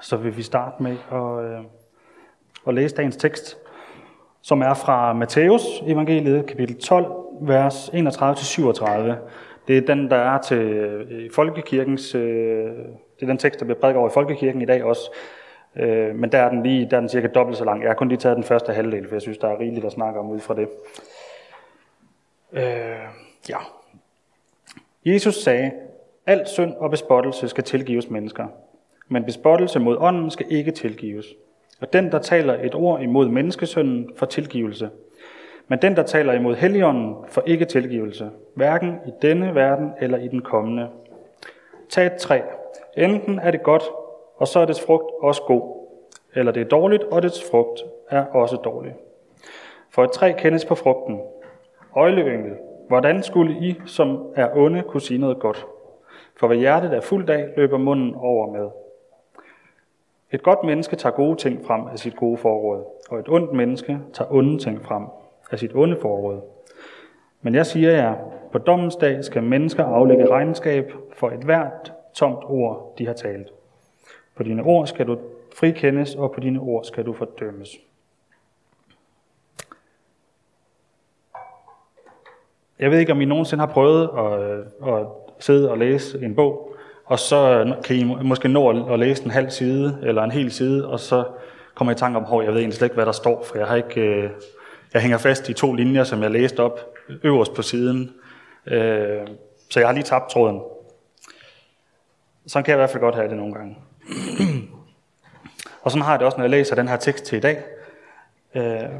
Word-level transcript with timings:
så 0.00 0.16
vil 0.16 0.36
vi 0.36 0.42
starte 0.42 0.82
med 0.82 0.96
at, 1.12 1.44
øh, 1.44 1.64
at 2.66 2.74
læse 2.74 2.96
dagens 2.96 3.16
tekst, 3.16 3.58
som 4.42 4.62
er 4.62 4.74
fra 4.74 5.12
Matthæus 5.12 5.62
evangeliet, 5.86 6.46
kapitel 6.46 6.80
12, 6.80 7.12
vers 7.40 7.88
31-37. 7.88 9.14
Det 9.68 9.78
er 9.78 9.80
den, 9.86 10.10
der 10.10 10.16
er 10.16 10.38
til 10.38 10.58
øh, 10.58 11.30
folkekirkens, 11.34 12.14
øh, 12.14 12.20
det 13.20 13.22
er 13.22 13.26
den 13.26 13.38
tekst, 13.38 13.60
der 13.60 13.66
bliver 13.66 13.80
prædiket 13.80 13.98
over 13.98 14.08
i 14.08 14.12
folkekirken 14.12 14.62
i 14.62 14.64
dag 14.64 14.84
også. 14.84 15.10
Øh, 15.76 16.14
men 16.14 16.32
der 16.32 16.38
er 16.38 16.48
den 16.48 16.62
lige, 16.62 16.90
der 16.90 16.96
er 16.96 17.00
den 17.00 17.08
cirka 17.08 17.26
dobbelt 17.26 17.58
så 17.58 17.64
lang. 17.64 17.82
Jeg 17.82 17.90
har 17.90 17.94
kun 17.94 18.08
lige 18.08 18.18
taget 18.18 18.36
den 18.36 18.44
første 18.44 18.72
halvdel, 18.72 19.08
for 19.08 19.14
jeg 19.14 19.22
synes, 19.22 19.38
der 19.38 19.48
er 19.48 19.60
rigeligt 19.60 19.86
at 19.86 19.92
snakke 19.92 20.20
om 20.20 20.30
ud 20.30 20.40
fra 20.40 20.54
det. 20.54 20.68
Øh, 22.52 22.62
ja. 23.48 23.56
Jesus 25.04 25.34
sagde, 25.34 25.70
al 26.26 26.46
synd 26.46 26.74
og 26.74 26.90
bespottelse 26.90 27.48
skal 27.48 27.64
tilgives 27.64 28.10
mennesker, 28.10 28.46
men 29.12 29.24
bespottelse 29.24 29.78
mod 29.78 29.96
ånden 30.00 30.30
skal 30.30 30.46
ikke 30.50 30.70
tilgives. 30.70 31.26
Og 31.80 31.92
den, 31.92 32.12
der 32.12 32.18
taler 32.18 32.54
et 32.62 32.74
ord 32.74 33.00
imod 33.00 33.28
menneskesønnen, 33.28 34.10
får 34.16 34.26
tilgivelse. 34.26 34.90
Men 35.68 35.78
den, 35.82 35.96
der 35.96 36.02
taler 36.02 36.32
imod 36.32 36.54
Helligånden, 36.54 37.14
får 37.28 37.42
ikke 37.46 37.64
tilgivelse, 37.64 38.30
hverken 38.54 38.94
i 39.06 39.10
denne 39.22 39.54
verden 39.54 39.90
eller 40.00 40.18
i 40.18 40.28
den 40.28 40.42
kommende. 40.42 40.88
Tag 41.88 42.06
et 42.06 42.12
træ. 42.12 42.40
Enten 42.96 43.38
er 43.38 43.50
det 43.50 43.62
godt, 43.62 43.82
og 44.36 44.48
så 44.48 44.60
er 44.60 44.64
dets 44.64 44.86
frugt 44.86 45.12
også 45.22 45.42
god. 45.46 45.86
Eller 46.34 46.52
det 46.52 46.60
er 46.60 46.68
dårligt, 46.68 47.02
og 47.02 47.22
dets 47.22 47.50
frugt 47.50 47.82
er 48.10 48.24
også 48.24 48.56
dårlig. 48.56 48.94
For 49.90 50.04
et 50.04 50.12
træ 50.12 50.32
kendes 50.38 50.64
på 50.64 50.74
frugten. 50.74 51.20
Øjleyngel, 51.96 52.52
hvordan 52.88 53.22
skulle 53.22 53.54
I, 53.60 53.80
som 53.86 54.32
er 54.36 54.48
onde, 54.56 54.82
kunne 54.82 55.00
sige 55.00 55.20
noget 55.20 55.38
godt? 55.38 55.66
For 56.36 56.46
hvad 56.46 56.56
hjertet 56.56 56.94
er 56.94 57.00
fuldt 57.00 57.30
af, 57.30 57.48
løber 57.56 57.78
munden 57.78 58.14
over 58.14 58.52
med. 58.52 58.70
Et 60.32 60.42
godt 60.42 60.64
menneske 60.64 60.96
tager 60.96 61.14
gode 61.14 61.36
ting 61.36 61.66
frem 61.66 61.86
af 61.86 61.98
sit 61.98 62.16
gode 62.16 62.36
forråd, 62.36 62.84
og 63.10 63.18
et 63.18 63.28
ondt 63.28 63.52
menneske 63.52 63.98
tager 64.12 64.32
onde 64.32 64.58
ting 64.58 64.84
frem 64.84 65.04
af 65.50 65.58
sit 65.58 65.74
onde 65.74 65.96
forråd. 66.00 66.40
Men 67.42 67.54
jeg 67.54 67.66
siger 67.66 67.90
jer, 67.90 68.14
på 68.52 68.58
dommens 68.58 68.96
dag 68.96 69.24
skal 69.24 69.42
mennesker 69.42 69.84
aflægge 69.84 70.30
regnskab 70.30 70.92
for 71.12 71.30
et 71.30 71.40
hvert 71.44 71.92
tomt 72.14 72.44
ord, 72.44 72.94
de 72.98 73.06
har 73.06 73.12
talt. 73.12 73.52
På 74.34 74.42
dine 74.42 74.62
ord 74.62 74.86
skal 74.86 75.06
du 75.06 75.18
frikendes, 75.56 76.14
og 76.14 76.32
på 76.32 76.40
dine 76.40 76.60
ord 76.60 76.84
skal 76.84 77.06
du 77.06 77.12
fordømmes. 77.12 77.68
Jeg 82.78 82.90
ved 82.90 82.98
ikke, 82.98 83.12
om 83.12 83.20
I 83.20 83.24
nogensinde 83.24 83.60
har 83.60 83.72
prøvet 83.72 84.10
at, 84.18 84.94
at 84.94 85.06
sidde 85.38 85.70
og 85.70 85.78
læse 85.78 86.24
en 86.24 86.34
bog, 86.34 86.74
og 87.10 87.18
så 87.18 87.74
kan 87.84 87.96
I 87.96 88.04
måske 88.04 88.48
nå 88.48 88.92
at 88.92 88.98
læse 88.98 89.24
en 89.24 89.30
halv 89.30 89.50
side 89.50 89.98
eller 90.02 90.22
en 90.22 90.30
hel 90.30 90.52
side, 90.52 90.88
og 90.88 91.00
så 91.00 91.24
kommer 91.74 91.92
I 91.92 91.94
i 91.94 91.98
tanke 91.98 92.18
om, 92.18 92.40
at 92.40 92.44
jeg 92.44 92.52
ved 92.52 92.60
egentlig 92.60 92.76
slet 92.76 92.86
ikke, 92.86 92.94
hvad 92.94 93.06
der 93.06 93.12
står, 93.12 93.44
for 93.44 93.58
jeg 93.58 93.66
har 93.66 93.76
ikke, 93.76 94.00
øh, 94.00 94.30
jeg 94.94 95.02
hænger 95.02 95.18
fast 95.18 95.48
i 95.48 95.52
to 95.52 95.72
linjer, 95.72 96.04
som 96.04 96.22
jeg 96.22 96.30
læste 96.30 96.60
op 96.60 96.80
øverst 97.22 97.54
på 97.54 97.62
siden. 97.62 98.14
Øh, 98.66 99.26
så 99.70 99.80
jeg 99.80 99.88
har 99.88 99.92
lige 99.92 100.04
tabt 100.04 100.30
tråden. 100.30 100.60
Sådan 102.46 102.64
kan 102.64 102.70
jeg 102.70 102.76
i 102.76 102.80
hvert 102.80 102.90
fald 102.90 103.00
godt 103.00 103.14
have 103.14 103.28
det 103.28 103.36
nogle 103.36 103.54
gange. 103.54 103.76
og 105.82 105.90
sådan 105.90 106.04
har 106.04 106.12
jeg 106.12 106.18
det 106.18 106.26
også, 106.26 106.38
når 106.38 106.44
jeg 106.44 106.50
læser 106.50 106.74
den 106.74 106.88
her 106.88 106.96
tekst 106.96 107.24
til 107.24 107.38
i 107.38 107.40
dag. 107.40 107.62
Øh, 108.54 108.90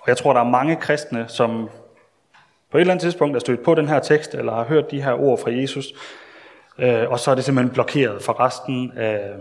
og 0.00 0.08
jeg 0.08 0.16
tror, 0.16 0.32
der 0.32 0.40
er 0.40 0.50
mange 0.50 0.76
kristne, 0.76 1.24
som 1.28 1.68
på 2.70 2.78
et 2.78 2.80
eller 2.80 2.92
andet 2.92 3.02
tidspunkt 3.02 3.36
er 3.36 3.40
stødt 3.40 3.62
på 3.62 3.74
den 3.74 3.88
her 3.88 4.00
tekst, 4.00 4.34
eller 4.34 4.54
har 4.54 4.64
hørt 4.64 4.90
de 4.90 5.02
her 5.02 5.12
ord 5.12 5.38
fra 5.38 5.50
Jesus, 5.50 5.92
øh, 6.78 7.10
og 7.10 7.18
så 7.18 7.30
er 7.30 7.34
det 7.34 7.44
simpelthen 7.44 7.74
blokeret 7.74 8.22
for 8.22 8.40
resten 8.40 8.92
af, 8.96 9.34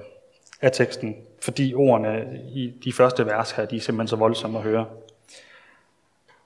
af 0.62 0.72
teksten, 0.72 1.16
fordi 1.42 1.74
ordene 1.74 2.42
i 2.54 2.74
de 2.84 2.94
første 2.94 3.26
vers 3.26 3.52
her, 3.52 3.66
de 3.66 3.76
er 3.76 3.82
simpelthen 3.82 4.08
så 4.08 4.16
voldsomme 4.16 4.58
at 4.58 4.64
høre. 4.64 4.86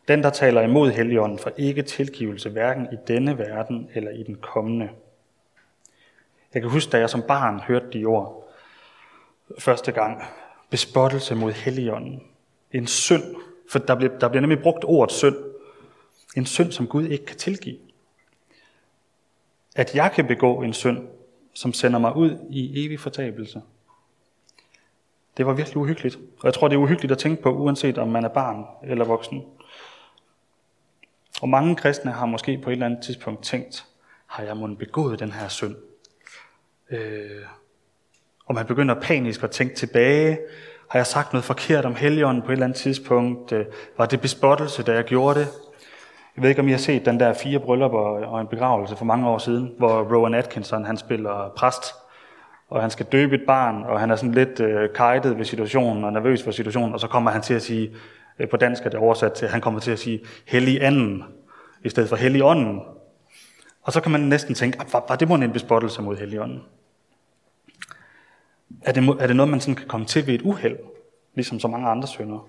Den, 0.07 0.23
der 0.23 0.29
taler 0.29 0.61
imod 0.61 0.91
Helligånden, 0.91 1.39
får 1.39 1.51
ikke 1.57 1.81
tilgivelse, 1.81 2.49
hverken 2.49 2.87
i 2.91 2.95
denne 3.07 3.37
verden 3.37 3.89
eller 3.93 4.11
i 4.11 4.23
den 4.23 4.35
kommende. 4.35 4.89
Jeg 6.53 6.61
kan 6.61 6.71
huske, 6.71 6.91
da 6.91 6.99
jeg 6.99 7.09
som 7.09 7.23
barn 7.27 7.59
hørte 7.59 7.85
de 7.93 8.05
ord 8.05 8.51
første 9.59 9.91
gang. 9.91 10.23
Bespottelse 10.69 11.35
mod 11.35 11.51
Helligånden. 11.51 12.23
En 12.71 12.87
synd. 12.87 13.23
For 13.69 13.79
der 13.79 13.95
bliver, 13.95 14.17
der 14.17 14.27
bliver 14.27 14.41
nemlig 14.41 14.59
brugt 14.59 14.83
ordet 14.83 15.11
synd. 15.11 15.35
En 16.37 16.45
synd, 16.45 16.71
som 16.71 16.87
Gud 16.87 17.07
ikke 17.07 17.25
kan 17.25 17.37
tilgive. 17.37 17.77
At 19.75 19.95
jeg 19.95 20.11
kan 20.15 20.27
begå 20.27 20.61
en 20.61 20.73
synd, 20.73 21.07
som 21.53 21.73
sender 21.73 21.99
mig 21.99 22.15
ud 22.15 22.37
i 22.49 22.85
evig 22.85 22.99
fortabelse. 22.99 23.61
Det 25.37 25.45
var 25.45 25.53
virkelig 25.53 25.77
uhyggeligt. 25.77 26.15
Og 26.15 26.45
jeg 26.45 26.53
tror, 26.53 26.67
det 26.67 26.75
er 26.75 26.79
uhyggeligt 26.79 27.11
at 27.11 27.17
tænke 27.17 27.41
på, 27.41 27.51
uanset 27.51 27.97
om 27.97 28.07
man 28.07 28.23
er 28.23 28.29
barn 28.29 28.65
eller 28.83 29.05
voksen. 29.05 29.43
Og 31.41 31.49
mange 31.49 31.75
kristne 31.75 32.11
har 32.11 32.25
måske 32.25 32.57
på 32.63 32.69
et 32.69 32.73
eller 32.73 32.85
andet 32.85 33.03
tidspunkt 33.03 33.43
tænkt, 33.43 33.85
har 34.25 34.43
jeg 34.43 34.57
måske 34.57 34.79
begået 34.79 35.19
den 35.19 35.31
her 35.31 35.47
synd? 35.47 35.75
Øh, 36.89 37.45
og 38.45 38.55
man 38.55 38.65
begynder 38.65 39.01
panisk 39.01 39.43
at 39.43 39.51
tænke 39.51 39.75
tilbage. 39.75 40.39
Har 40.89 40.99
jeg 40.99 41.07
sagt 41.07 41.33
noget 41.33 41.45
forkert 41.45 41.85
om 41.85 41.95
Helligånden 41.95 42.41
på 42.41 42.47
et 42.47 42.51
eller 42.51 42.65
andet 42.65 42.77
tidspunkt? 42.77 43.51
Øh, 43.51 43.65
var 43.97 44.05
det 44.05 44.21
bespottelse, 44.21 44.83
da 44.83 44.93
jeg 44.93 45.03
gjorde 45.03 45.39
det? 45.39 45.47
Jeg 46.41 46.43
ved 46.43 46.49
ikke, 46.49 46.61
om 46.61 46.67
I 46.67 46.71
har 46.71 46.77
set 46.77 47.05
den 47.05 47.19
der 47.19 47.33
fire 47.33 47.59
bryllupper 47.59 47.99
og 47.99 48.41
en 48.41 48.47
begravelse 48.47 48.95
for 48.95 49.05
mange 49.05 49.29
år 49.29 49.37
siden, 49.37 49.73
hvor 49.77 50.15
Rowan 50.15 50.33
Atkinson 50.33 50.85
han 50.85 50.97
spiller 50.97 51.53
præst, 51.57 51.83
og 52.69 52.81
han 52.81 52.89
skal 52.89 53.05
døbe 53.05 53.35
et 53.35 53.41
barn, 53.47 53.83
og 53.83 53.99
han 53.99 54.11
er 54.11 54.15
sådan 54.15 54.33
lidt 54.33 54.59
øh, 54.59 54.89
kajtet 54.95 55.37
ved 55.37 55.45
situationen 55.45 56.03
og 56.03 56.13
nervøs 56.13 56.43
for 56.43 56.51
situationen, 56.51 56.93
og 56.93 56.99
så 56.99 57.07
kommer 57.07 57.31
han 57.31 57.41
til 57.41 57.53
at 57.53 57.61
sige, 57.61 57.91
øh, 58.39 58.49
på 58.49 58.57
dansk 58.57 58.85
er 58.85 58.89
det 58.89 58.99
oversat 58.99 59.33
til, 59.33 59.47
han 59.47 59.61
kommer 59.61 59.79
til 59.79 59.91
at 59.91 59.99
sige, 59.99 60.19
hellig 60.47 60.83
anden, 60.83 61.23
i 61.83 61.89
stedet 61.89 62.09
for 62.09 62.15
hellig 62.15 62.43
ånden. 62.43 62.81
Og 63.81 63.93
så 63.93 64.01
kan 64.01 64.11
man 64.11 64.21
næsten 64.21 64.55
tænke, 64.55 64.81
ah, 64.81 64.93
var, 64.93 65.05
var 65.09 65.15
det 65.15 65.27
må 65.29 65.35
en 65.35 65.51
bespottelse 65.51 66.01
mod 66.01 66.17
helligånden? 66.17 66.63
Er 68.81 68.91
det, 68.91 69.17
er 69.19 69.27
det 69.27 69.35
noget, 69.35 69.49
man 69.49 69.59
sådan 69.59 69.75
kan 69.75 69.87
komme 69.87 70.05
til 70.05 70.27
ved 70.27 70.33
et 70.33 70.41
uheld, 70.41 70.77
ligesom 71.35 71.59
så 71.59 71.67
mange 71.67 71.87
andre 71.87 72.07
synder? 72.07 72.47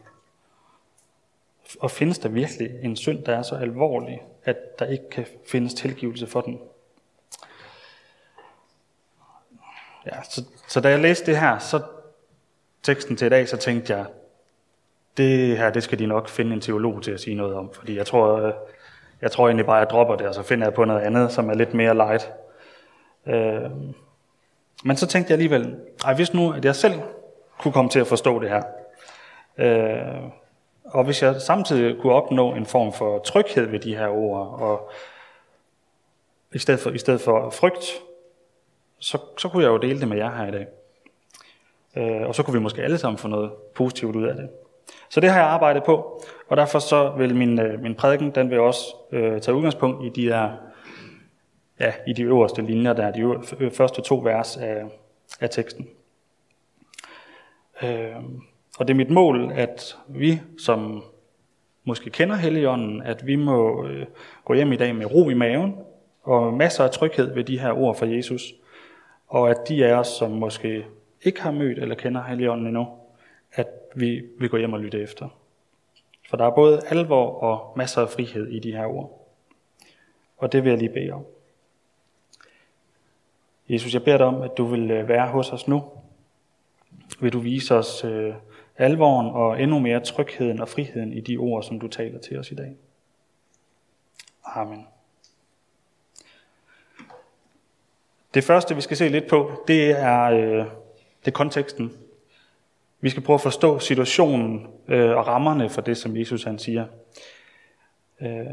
Og 1.80 1.90
findes 1.90 2.18
der 2.18 2.28
virkelig 2.28 2.70
en 2.82 2.96
synd, 2.96 3.24
der 3.24 3.36
er 3.36 3.42
så 3.42 3.54
alvorlig, 3.54 4.22
at 4.44 4.56
der 4.78 4.86
ikke 4.86 5.10
kan 5.10 5.26
findes 5.46 5.74
tilgivelse 5.74 6.26
for 6.26 6.40
den? 6.40 6.60
Ja, 10.06 10.22
så, 10.22 10.44
så 10.68 10.80
da 10.80 10.88
jeg 10.88 11.00
læste 11.00 11.26
det 11.26 11.40
her, 11.40 11.58
så 11.58 11.80
teksten 12.82 13.16
til 13.16 13.26
i 13.26 13.28
dag, 13.28 13.48
så 13.48 13.56
tænkte 13.56 13.96
jeg, 13.96 14.06
det 15.16 15.58
her, 15.58 15.70
det 15.70 15.82
skal 15.82 15.98
de 15.98 16.06
nok 16.06 16.28
finde 16.28 16.52
en 16.52 16.60
teolog 16.60 17.02
til 17.02 17.10
at 17.10 17.20
sige 17.20 17.36
noget 17.36 17.54
om, 17.54 17.72
fordi 17.72 17.96
jeg 17.96 18.06
tror, 18.06 18.40
øh, 18.40 18.52
jeg 19.22 19.30
tror 19.30 19.46
egentlig 19.46 19.66
bare, 19.66 19.76
at 19.76 19.80
jeg 19.80 19.90
dropper 19.90 20.16
det, 20.16 20.26
og 20.26 20.34
så 20.34 20.42
finder 20.42 20.66
jeg 20.66 20.74
på 20.74 20.84
noget 20.84 21.00
andet, 21.00 21.32
som 21.32 21.50
er 21.50 21.54
lidt 21.54 21.74
mere 21.74 21.94
light. 21.94 22.32
Øh, 23.26 23.70
men 24.84 24.96
så 24.96 25.06
tænkte 25.06 25.30
jeg 25.30 25.34
alligevel, 25.34 25.76
ej, 26.04 26.14
hvis 26.14 26.34
nu, 26.34 26.52
at 26.52 26.64
jeg 26.64 26.76
selv 26.76 27.00
kunne 27.58 27.72
komme 27.72 27.90
til 27.90 28.00
at 28.00 28.06
forstå 28.06 28.38
det 28.38 28.48
her, 28.48 28.62
øh, 29.58 30.30
og 30.84 31.04
hvis 31.04 31.22
jeg 31.22 31.40
samtidig 31.40 32.00
kunne 32.00 32.12
opnå 32.12 32.54
en 32.54 32.66
form 32.66 32.92
for 32.92 33.18
tryghed 33.18 33.66
ved 33.66 33.78
de 33.78 33.96
her 33.96 34.08
ord, 34.08 34.60
og 34.60 34.90
i 36.52 36.58
stedet 36.58 36.80
for, 36.80 36.90
i 36.90 36.98
stedet 36.98 37.20
for 37.20 37.50
frygt, 37.50 37.84
så, 38.98 39.18
så 39.38 39.48
kunne 39.48 39.62
jeg 39.62 39.70
jo 39.70 39.76
dele 39.76 40.00
det 40.00 40.08
med 40.08 40.16
jer 40.16 40.36
her 40.36 40.46
i 40.46 40.50
dag. 40.50 40.66
Øh, 41.96 42.28
og 42.28 42.34
så 42.34 42.42
kunne 42.42 42.54
vi 42.54 42.62
måske 42.62 42.82
alle 42.82 42.98
sammen 42.98 43.18
få 43.18 43.28
noget 43.28 43.52
positivt 43.74 44.16
ud 44.16 44.24
af 44.24 44.34
det. 44.34 44.48
Så 45.08 45.20
det 45.20 45.30
har 45.30 45.38
jeg 45.38 45.48
arbejdet 45.48 45.84
på, 45.84 46.22
og 46.48 46.56
derfor 46.56 46.78
så 46.78 47.10
vil 47.10 47.34
min, 47.36 47.60
øh, 47.60 47.80
min 47.80 47.94
prædiken, 47.94 48.30
den 48.30 48.50
vil 48.50 48.60
også 48.60 48.96
øh, 49.12 49.40
tage 49.40 49.54
udgangspunkt 49.54 50.04
i 50.04 50.22
de 50.22 50.28
der, 50.28 50.50
ja, 51.80 51.92
i 52.06 52.12
de 52.12 52.22
øverste 52.22 52.62
linjer, 52.62 52.92
der 52.92 53.06
er 53.06 53.12
de 53.12 53.70
første 53.70 54.02
to 54.02 54.20
vers 54.24 54.56
af, 54.56 54.84
af 55.40 55.50
teksten. 55.50 55.88
Øh, 57.82 58.16
og 58.82 58.88
det 58.88 58.94
er 58.94 58.96
mit 58.96 59.10
mål, 59.10 59.52
at 59.54 59.98
vi, 60.08 60.40
som 60.58 61.04
måske 61.84 62.10
kender 62.10 62.36
Helligånden, 62.36 63.02
at 63.02 63.26
vi 63.26 63.36
må 63.36 63.86
øh, 63.86 64.06
gå 64.44 64.54
hjem 64.54 64.72
i 64.72 64.76
dag 64.76 64.94
med 64.94 65.06
ro 65.06 65.30
i 65.30 65.34
maven, 65.34 65.76
og 66.22 66.54
masser 66.54 66.84
af 66.84 66.90
tryghed 66.90 67.34
ved 67.34 67.44
de 67.44 67.58
her 67.58 67.72
ord 67.72 67.96
fra 67.96 68.06
Jesus, 68.06 68.54
og 69.28 69.50
at 69.50 69.56
de 69.68 69.86
af 69.86 69.94
os, 69.94 70.08
som 70.08 70.30
måske 70.30 70.86
ikke 71.22 71.42
har 71.42 71.50
mødt 71.50 71.78
eller 71.78 71.94
kender 71.94 72.22
Helligånden 72.22 72.66
endnu, 72.66 72.86
at 73.52 73.68
vi 73.94 74.22
vil 74.38 74.48
gå 74.48 74.56
hjem 74.56 74.72
og 74.72 74.80
lytte 74.80 75.02
efter. 75.02 75.28
For 76.28 76.36
der 76.36 76.44
er 76.44 76.54
både 76.54 76.82
alvor 76.88 77.30
og 77.30 77.72
masser 77.76 78.02
af 78.02 78.08
frihed 78.08 78.48
i 78.48 78.58
de 78.58 78.72
her 78.72 78.86
ord. 78.86 79.28
Og 80.38 80.52
det 80.52 80.64
vil 80.64 80.70
jeg 80.70 80.78
lige 80.78 80.92
bede 80.92 81.10
om. 81.10 81.24
Jesus, 83.68 83.94
jeg 83.94 84.04
beder 84.04 84.18
dig 84.18 84.26
om, 84.26 84.42
at 84.42 84.50
du 84.56 84.64
vil 84.64 84.90
øh, 84.90 85.08
være 85.08 85.28
hos 85.28 85.52
os 85.52 85.68
nu. 85.68 85.84
Vil 87.20 87.32
du 87.32 87.38
vise 87.38 87.74
os 87.74 88.04
øh, 88.04 88.34
alvoren 88.78 89.26
og 89.26 89.62
endnu 89.62 89.78
mere 89.78 90.00
trygheden 90.00 90.60
og 90.60 90.68
friheden 90.68 91.12
i 91.12 91.20
de 91.20 91.36
ord, 91.36 91.62
som 91.62 91.80
du 91.80 91.88
taler 91.88 92.18
til 92.18 92.38
os 92.38 92.50
i 92.50 92.54
dag. 92.54 92.76
Amen. 94.44 94.86
Det 98.34 98.44
første, 98.44 98.74
vi 98.74 98.80
skal 98.80 98.96
se 98.96 99.08
lidt 99.08 99.28
på, 99.28 99.64
det 99.68 99.90
er 99.90 100.22
øh, 100.22 100.66
Det 101.24 101.28
er 101.28 101.30
konteksten. 101.30 101.92
Vi 103.00 103.10
skal 103.10 103.22
prøve 103.22 103.34
at 103.34 103.40
forstå 103.40 103.78
situationen 103.78 104.66
øh, 104.88 105.16
og 105.16 105.26
rammerne 105.26 105.70
for 105.70 105.80
det, 105.80 105.96
som 105.96 106.16
Jesus 106.16 106.44
han 106.44 106.58
siger. 106.58 106.86
Øh, 108.20 108.46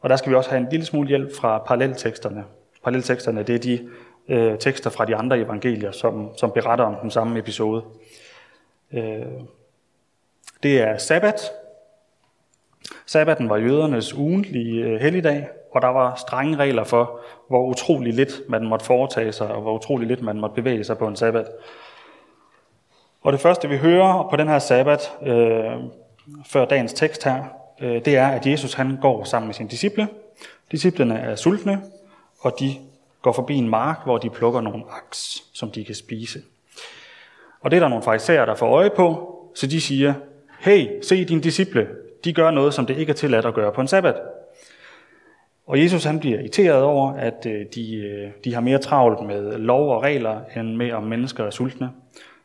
og 0.00 0.10
der 0.10 0.16
skal 0.16 0.30
vi 0.30 0.36
også 0.36 0.50
have 0.50 0.60
en 0.60 0.68
lille 0.70 0.86
smule 0.86 1.08
hjælp 1.08 1.36
fra 1.36 1.58
parallelteksterne. 1.58 2.44
Parallelteksterne, 2.82 3.42
det 3.42 3.54
er 3.54 3.58
de 3.58 3.88
øh, 4.28 4.58
tekster 4.58 4.90
fra 4.90 5.04
de 5.04 5.16
andre 5.16 5.38
evangelier, 5.38 5.92
som, 5.92 6.30
som 6.36 6.50
beretter 6.50 6.84
om 6.84 6.94
den 7.02 7.10
samme 7.10 7.38
episode. 7.38 7.84
Øh, 8.92 9.22
det 10.62 10.80
er 10.80 10.98
sabbat. 10.98 11.40
Sabbaten 13.06 13.50
var 13.50 13.56
jødernes 13.56 14.14
ugentlige 14.14 14.84
øh, 14.84 15.00
helligdag, 15.00 15.48
og 15.72 15.82
der 15.82 15.88
var 15.88 16.14
strenge 16.14 16.56
regler 16.56 16.84
for, 16.84 17.20
hvor 17.48 17.66
utrolig 17.66 18.14
lidt 18.14 18.40
man 18.48 18.66
måtte 18.66 18.84
foretage 18.84 19.32
sig, 19.32 19.48
og 19.48 19.62
hvor 19.62 19.74
utrolig 19.74 20.08
lidt 20.08 20.22
man 20.22 20.40
måtte 20.40 20.54
bevæge 20.54 20.84
sig 20.84 20.98
på 20.98 21.06
en 21.06 21.16
sabbat. 21.16 21.46
Og 23.22 23.32
det 23.32 23.40
første, 23.40 23.68
vi 23.68 23.76
hører 23.76 24.28
på 24.30 24.36
den 24.36 24.48
her 24.48 24.58
sabbat, 24.58 25.12
øh, 25.22 25.72
før 26.46 26.64
dagens 26.64 26.92
tekst 26.92 27.24
her, 27.24 27.44
øh, 27.80 28.04
det 28.04 28.16
er, 28.16 28.28
at 28.28 28.46
Jesus 28.46 28.74
han 28.74 28.98
går 29.02 29.24
sammen 29.24 29.46
med 29.46 29.54
sine 29.54 29.68
disciple. 29.68 30.08
Disciplerne 30.70 31.18
er 31.18 31.36
sultne, 31.36 31.82
og 32.40 32.52
de 32.60 32.76
går 33.22 33.32
forbi 33.32 33.54
en 33.54 33.68
mark, 33.68 33.98
hvor 34.04 34.18
de 34.18 34.30
plukker 34.30 34.60
nogle 34.60 34.84
aks, 34.90 35.42
som 35.52 35.70
de 35.70 35.84
kan 35.84 35.94
spise. 35.94 36.38
Og 37.60 37.70
det 37.70 37.76
er 37.76 37.80
der 37.80 37.88
nogle 37.88 38.04
fariserer, 38.04 38.44
der 38.44 38.54
får 38.54 38.68
øje 38.68 38.90
på, 38.90 39.34
så 39.54 39.66
de 39.66 39.80
siger, 39.80 40.14
hey, 40.58 41.02
se 41.02 41.24
dine 41.24 41.40
disciple, 41.40 41.88
de 42.24 42.32
gør 42.32 42.50
noget, 42.50 42.74
som 42.74 42.86
det 42.86 42.96
ikke 42.96 43.10
er 43.10 43.14
tilladt 43.14 43.46
at 43.46 43.54
gøre 43.54 43.72
på 43.72 43.80
en 43.80 43.88
sabbat. 43.88 44.16
Og 45.66 45.82
Jesus 45.82 46.04
han 46.04 46.20
bliver 46.20 46.38
irriteret 46.38 46.82
over, 46.82 47.12
at 47.12 47.46
øh, 47.46 47.66
de, 47.74 47.96
øh, 47.96 48.30
de 48.44 48.54
har 48.54 48.60
mere 48.60 48.78
travlt 48.78 49.26
med 49.26 49.58
lov 49.58 49.94
og 49.94 50.02
regler, 50.02 50.40
end 50.56 50.76
med 50.76 50.92
om 50.92 51.02
mennesker 51.02 51.44
er 51.44 51.50
sultne. 51.50 51.90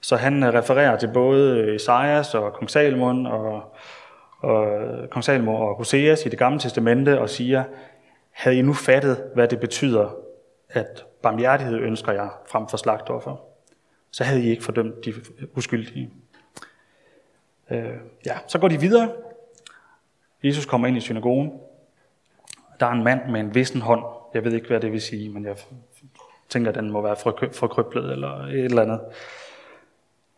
Så 0.02 0.16
han 0.16 0.44
øh, 0.44 0.54
refererer 0.54 0.98
til 0.98 1.10
både 1.14 1.76
Esajas 1.76 2.36
og 2.36 2.54
kong 2.54 2.70
Salomon 2.70 3.26
og, 3.26 3.76
og 4.40 4.68
kong 5.10 5.24
Salomon 5.24 5.56
og 5.56 5.76
Hoseas 5.76 6.26
i 6.26 6.30
det 6.30 6.40
gamle 6.40 6.60
testamente 6.60 7.20
og 7.20 7.30
siger, 7.30 7.64
havde 8.32 8.58
I 8.58 8.62
nu 8.62 8.74
fattet, 8.74 9.24
hvad 9.36 9.48
det 9.48 9.60
betyder, 9.60 10.16
at 10.70 11.06
barmhjertighed 11.22 11.78
ønsker 11.78 12.12
jeg 12.12 12.30
frem 12.48 12.68
for 12.68 12.78
slagtoffer, 12.78 13.36
så 14.12 14.24
havde 14.24 14.44
I 14.44 14.50
ikke 14.50 14.64
fordømt 14.64 15.06
de 15.06 15.14
uskyldige. 15.56 16.10
Øh, 17.72 17.94
ja, 18.26 18.38
så 18.48 18.60
går 18.60 18.68
de 18.68 18.80
videre. 18.80 19.12
Jesus 20.44 20.66
kommer 20.66 20.88
ind 20.88 20.98
i 20.98 21.00
synagogen. 21.00 21.52
Der 22.80 22.86
er 22.86 22.92
en 22.92 23.04
mand 23.04 23.32
med 23.32 23.40
en 23.40 23.56
vissen 23.56 23.82
hånd. 23.82 24.04
Jeg 24.34 24.44
ved 24.44 24.54
ikke, 24.54 24.68
hvad 24.68 24.80
det 24.80 24.92
vil 24.92 25.02
sige, 25.02 25.30
men 25.30 25.46
jeg 25.46 25.56
tænker, 26.50 26.70
at 26.70 26.76
den 26.76 26.92
må 26.92 27.02
være 27.02 27.16
forkryblet 27.54 28.12
eller 28.12 28.46
et 28.46 28.66
eller 28.66 28.82
andet. 28.82 29.02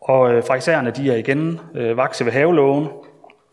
Og 0.00 0.32
øh, 0.32 0.42
farisæerne, 0.42 0.90
de 0.90 1.10
er 1.10 1.16
igen 1.16 1.60
øh, 1.74 1.96
vakse 1.96 2.24
ved 2.24 2.32
haveloven, 2.32 2.88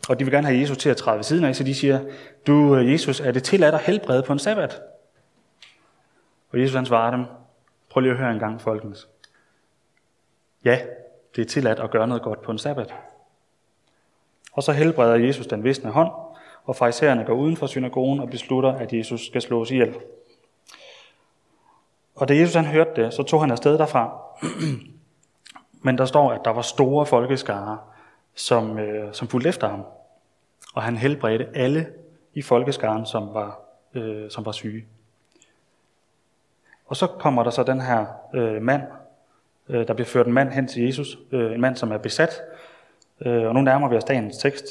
og 0.08 0.18
de 0.18 0.24
vil 0.24 0.32
gerne 0.32 0.46
have 0.46 0.60
Jesus 0.60 0.78
til 0.78 0.90
at 0.90 0.96
træde 0.96 1.16
ved 1.16 1.24
siden 1.24 1.44
af, 1.44 1.56
så 1.56 1.64
de 1.64 1.74
siger, 1.74 2.00
du 2.46 2.76
øh, 2.76 2.92
Jesus, 2.92 3.20
er 3.20 3.32
det 3.32 3.42
tilladt 3.42 3.74
at 3.74 3.80
helbrede 3.80 4.22
på 4.22 4.32
en 4.32 4.38
sabbat? 4.38 4.80
Og 6.52 6.60
Jesus 6.60 6.74
han 6.74 6.86
svarer 6.86 7.10
dem, 7.10 7.24
prøv 7.90 8.00
lige 8.00 8.12
at 8.12 8.18
høre 8.18 8.32
en 8.32 8.38
gang, 8.38 8.60
folkens. 8.60 9.08
Ja, 10.64 10.78
det 11.36 11.42
er 11.42 11.46
tilladt 11.46 11.80
at 11.80 11.90
gøre 11.90 12.08
noget 12.08 12.22
godt 12.22 12.42
på 12.42 12.52
en 12.52 12.58
sabbat. 12.58 12.94
Og 14.54 14.62
så 14.62 14.72
helbreder 14.72 15.14
Jesus 15.14 15.46
den 15.46 15.64
visne 15.64 15.90
hånd, 15.90 16.10
og 16.64 16.76
farisæerne 16.76 17.24
går 17.24 17.34
uden 17.34 17.56
for 17.56 17.66
synagogen 17.66 18.20
og 18.20 18.30
beslutter, 18.30 18.72
at 18.72 18.92
Jesus 18.92 19.26
skal 19.26 19.42
slås 19.42 19.70
ihjel. 19.70 19.94
Og 22.14 22.28
da 22.28 22.36
Jesus 22.36 22.54
han 22.54 22.64
hørte 22.64 23.02
det, 23.02 23.14
så 23.14 23.22
tog 23.22 23.40
han 23.40 23.50
afsted 23.50 23.78
derfra. 23.78 24.20
Men 25.84 25.98
der 25.98 26.04
står, 26.04 26.32
at 26.32 26.40
der 26.44 26.50
var 26.50 26.62
store 26.62 27.06
folkeskare, 27.06 27.78
som, 28.34 28.78
øh, 28.78 29.12
som 29.12 29.28
fulgte 29.28 29.48
efter 29.48 29.68
ham. 29.68 29.84
Og 30.74 30.82
han 30.82 30.96
helbredte 30.96 31.48
alle 31.54 31.86
i 32.34 32.42
folkeskaren, 32.42 33.06
som 33.06 33.34
var, 33.34 33.60
øh, 33.94 34.30
som 34.30 34.44
var 34.44 34.52
syge. 34.52 34.84
Og 36.86 36.96
så 36.96 37.06
kommer 37.06 37.42
der 37.42 37.50
så 37.50 37.62
den 37.62 37.80
her 37.80 38.06
øh, 38.34 38.62
mand, 38.62 38.82
øh, 39.68 39.86
der 39.86 39.94
bliver 39.94 40.06
ført 40.06 40.26
en 40.26 40.32
mand 40.32 40.50
hen 40.50 40.68
til 40.68 40.84
Jesus, 40.84 41.18
øh, 41.32 41.54
en 41.54 41.60
mand, 41.60 41.76
som 41.76 41.92
er 41.92 41.98
besat, 41.98 42.42
øh, 43.20 43.46
og 43.46 43.54
nu 43.54 43.60
nærmer 43.60 43.88
vi 43.88 43.96
os 43.96 44.04
dagens 44.04 44.36
tekst. 44.36 44.64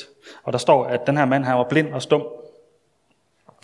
Og 0.43 0.53
der 0.53 0.59
står, 0.59 0.85
at 0.85 1.07
den 1.07 1.17
her 1.17 1.25
mand 1.25 1.45
her 1.45 1.53
var 1.53 1.69
blind 1.69 1.93
og 1.93 2.01
stum. 2.01 2.23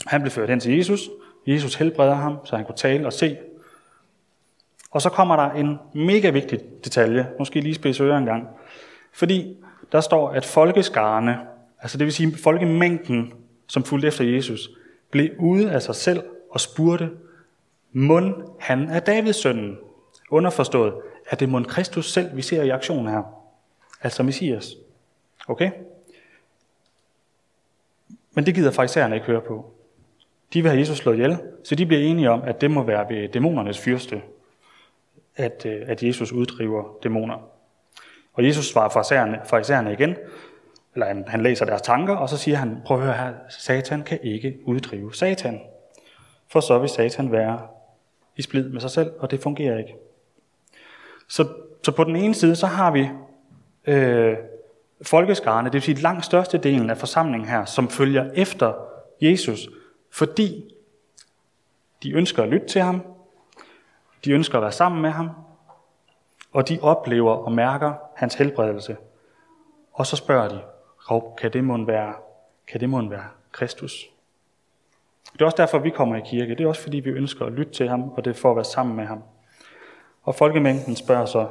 Han 0.07 0.21
blev 0.21 0.31
ført 0.31 0.49
hen 0.49 0.59
til 0.59 0.77
Jesus. 0.77 1.09
Jesus 1.47 1.75
helbreder 1.75 2.15
ham, 2.15 2.37
så 2.45 2.55
han 2.55 2.65
kunne 2.65 2.75
tale 2.75 3.05
og 3.05 3.13
se. 3.13 3.37
Og 4.91 5.01
så 5.01 5.09
kommer 5.09 5.35
der 5.35 5.51
en 5.51 5.77
mega 5.93 6.29
vigtig 6.29 6.59
detalje. 6.83 7.27
Måske 7.39 7.61
lige 7.61 7.75
spidse 7.75 8.03
ører 8.03 8.17
en 8.17 8.25
gang. 8.25 8.47
Fordi 9.13 9.57
der 9.91 10.01
står, 10.01 10.29
at 10.29 10.45
folkeskarne, 10.45 11.39
altså 11.81 11.97
det 11.97 12.05
vil 12.05 12.13
sige 12.13 12.37
folkemængden, 12.37 13.33
som 13.67 13.83
fulgte 13.83 14.07
efter 14.07 14.23
Jesus, 14.23 14.69
blev 15.11 15.29
ude 15.39 15.71
af 15.71 15.81
sig 15.81 15.95
selv 15.95 16.23
og 16.51 16.59
spurgte, 16.59 17.09
mund 17.91 18.35
han 18.59 18.89
er 18.89 18.99
Davids 18.99 19.35
sønnen. 19.35 19.77
Underforstået, 20.31 20.93
at 21.29 21.39
det 21.39 21.49
mund 21.49 21.65
Kristus 21.65 22.11
selv, 22.11 22.35
vi 22.35 22.41
ser 22.41 22.63
i 22.63 22.69
aktion 22.69 23.07
her. 23.07 23.38
Altså 24.01 24.23
Messias. 24.23 24.75
Okay? 25.47 25.71
Men 28.33 28.45
det 28.45 28.55
gider 28.55 28.71
farisæerne 28.71 29.15
ikke 29.15 29.27
høre 29.27 29.41
på. 29.41 29.71
De 30.53 30.61
vil 30.61 30.71
have 30.71 30.79
Jesus 30.79 30.97
slået 30.97 31.15
ihjel, 31.15 31.37
så 31.63 31.75
de 31.75 31.85
bliver 31.85 32.01
enige 32.01 32.31
om, 32.31 32.41
at 32.41 32.61
det 32.61 32.71
må 32.71 32.83
være 32.83 33.09
ved 33.09 33.29
dæmonernes 33.29 33.79
fyrste, 33.79 34.21
at, 35.35 35.65
øh, 35.65 35.81
at 35.87 36.03
Jesus 36.03 36.31
uddriver 36.31 36.97
dæmoner. 37.03 37.49
Og 38.33 38.45
Jesus 38.45 38.65
svarer 38.65 38.89
farisæerne, 38.89 39.41
farisæerne 39.45 39.93
igen, 39.93 40.15
eller 40.93 41.07
han, 41.07 41.23
han 41.27 41.43
læser 41.43 41.65
deres 41.65 41.81
tanker, 41.81 42.15
og 42.15 42.29
så 42.29 42.37
siger 42.37 42.57
han, 42.57 42.77
prøv 42.85 42.97
at 42.97 43.03
høre 43.03 43.13
her, 43.13 43.33
Satan 43.49 44.03
kan 44.03 44.19
ikke 44.23 44.57
uddrive 44.65 45.15
Satan. 45.15 45.61
For 46.47 46.59
så 46.59 46.79
vil 46.79 46.89
Satan 46.89 47.31
være 47.31 47.67
i 48.35 48.41
splid 48.41 48.69
med 48.69 48.81
sig 48.81 48.91
selv, 48.91 49.11
og 49.19 49.31
det 49.31 49.39
fungerer 49.39 49.77
ikke. 49.77 49.95
Så, 51.27 51.47
så 51.83 51.91
på 51.91 52.03
den 52.03 52.15
ene 52.15 52.33
side, 52.33 52.55
så 52.55 52.67
har 52.67 52.91
vi 52.91 53.09
øh, 53.89 54.37
folkeskarne, 55.01 55.65
det 55.65 55.73
vil 55.73 55.81
sige 55.81 56.01
langt 56.01 56.25
største 56.25 56.57
delen 56.57 56.89
af 56.89 56.97
forsamlingen 56.97 57.49
her, 57.49 57.65
som 57.65 57.89
følger 57.89 58.31
efter 58.33 58.73
Jesus, 59.21 59.69
fordi 60.11 60.73
de 62.03 62.11
ønsker 62.11 62.43
at 62.43 62.49
lytte 62.49 62.67
til 62.67 62.81
ham, 62.81 63.03
de 64.25 64.31
ønsker 64.31 64.57
at 64.57 64.61
være 64.61 64.71
sammen 64.71 65.01
med 65.01 65.09
ham, 65.09 65.29
og 66.51 66.69
de 66.69 66.79
oplever 66.81 67.33
og 67.33 67.51
mærker 67.51 67.93
hans 68.15 68.35
helbredelse. 68.35 68.97
Og 69.93 70.05
så 70.05 70.15
spørger 70.15 70.49
de, 70.49 70.61
kan 71.37 71.53
det 71.53 71.63
må 71.63 71.85
være, 71.85 72.13
kan 72.67 72.79
det 72.79 72.89
må 72.89 73.09
være 73.09 73.27
Kristus? 73.51 74.09
Det 75.33 75.41
er 75.41 75.45
også 75.45 75.57
derfor, 75.57 75.79
vi 75.79 75.89
kommer 75.89 76.15
i 76.15 76.21
kirke. 76.25 76.55
Det 76.55 76.63
er 76.63 76.67
også 76.67 76.81
fordi, 76.81 76.99
vi 76.99 77.09
ønsker 77.09 77.45
at 77.45 77.51
lytte 77.51 77.73
til 77.73 77.89
ham, 77.89 78.09
og 78.09 78.25
det 78.25 78.31
er 78.31 78.39
for 78.41 78.49
at 78.49 78.55
være 78.55 78.65
sammen 78.65 78.95
med 78.95 79.05
ham. 79.05 79.23
Og 80.23 80.35
folkemængden 80.35 80.95
spørger 80.95 81.25
så, 81.25 81.47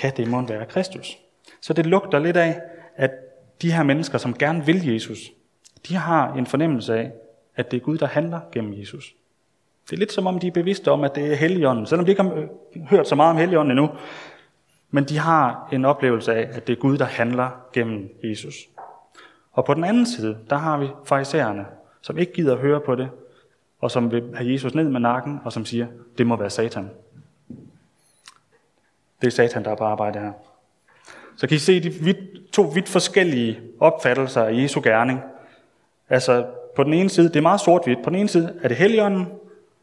kan 0.00 0.12
det 0.16 0.28
må 0.28 0.46
være 0.46 0.66
Kristus? 0.66 1.18
Så 1.60 1.72
det 1.72 1.86
lugter 1.86 2.18
lidt 2.18 2.36
af, 2.36 2.60
at 2.96 3.10
de 3.62 3.72
her 3.72 3.82
mennesker, 3.82 4.18
som 4.18 4.34
gerne 4.34 4.66
vil 4.66 4.92
Jesus, 4.92 5.18
de 5.88 5.96
har 5.96 6.34
en 6.34 6.46
fornemmelse 6.46 6.94
af, 6.94 7.12
at 7.56 7.70
det 7.70 7.76
er 7.76 7.80
Gud, 7.80 7.98
der 7.98 8.06
handler 8.06 8.40
gennem 8.52 8.80
Jesus. 8.80 9.14
Det 9.90 9.92
er 9.92 9.98
lidt 9.98 10.12
som 10.12 10.26
om, 10.26 10.38
de 10.38 10.46
er 10.46 10.50
bevidste 10.50 10.90
om, 10.90 11.04
at 11.04 11.14
det 11.14 11.32
er 11.32 11.36
Helligånden, 11.36 11.86
selvom 11.86 12.04
de 12.04 12.10
ikke 12.10 12.22
har 12.22 12.48
hørt 12.90 13.08
så 13.08 13.14
meget 13.14 13.30
om 13.30 13.36
Helligånden 13.36 13.78
endnu. 13.78 13.90
Men 14.90 15.04
de 15.04 15.18
har 15.18 15.68
en 15.72 15.84
oplevelse 15.84 16.34
af, 16.34 16.48
at 16.52 16.66
det 16.66 16.72
er 16.72 16.80
Gud, 16.80 16.98
der 16.98 17.04
handler 17.04 17.50
gennem 17.72 18.08
Jesus. 18.24 18.54
Og 19.52 19.64
på 19.64 19.74
den 19.74 19.84
anden 19.84 20.06
side, 20.06 20.38
der 20.50 20.56
har 20.56 20.78
vi 20.78 20.88
farisæerne, 21.04 21.66
som 22.00 22.18
ikke 22.18 22.32
gider 22.32 22.52
at 22.54 22.60
høre 22.60 22.80
på 22.80 22.94
det, 22.94 23.08
og 23.80 23.90
som 23.90 24.12
vil 24.12 24.30
have 24.34 24.52
Jesus 24.52 24.74
ned 24.74 24.88
med 24.88 25.00
nakken, 25.00 25.40
og 25.44 25.52
som 25.52 25.64
siger, 25.64 25.86
det 26.18 26.26
må 26.26 26.36
være 26.36 26.50
Satan. 26.50 26.90
Det 29.20 29.26
er 29.26 29.30
Satan, 29.30 29.64
der 29.64 29.70
er 29.70 29.74
på 29.74 29.84
arbejde 29.84 30.18
her. 30.18 30.32
Så 31.36 31.46
kan 31.46 31.56
I 31.56 31.58
se 31.58 31.82
de 31.82 31.90
vidt, 31.90 32.52
to 32.52 32.62
vidt 32.62 32.88
forskellige 32.88 33.60
opfattelser 33.80 34.44
af 34.44 34.54
Jesu 34.54 34.80
gerning. 34.84 35.20
Altså 36.08 36.46
på 36.76 36.84
den 36.84 36.92
ene 36.94 37.08
side, 37.08 37.28
det 37.28 37.36
er 37.36 37.40
meget 37.40 37.60
sort-hvidt. 37.60 38.02
På 38.04 38.10
den 38.10 38.18
ene 38.18 38.28
side 38.28 38.58
er 38.62 38.68
det 38.68 38.76
Helligånden, 38.76 39.26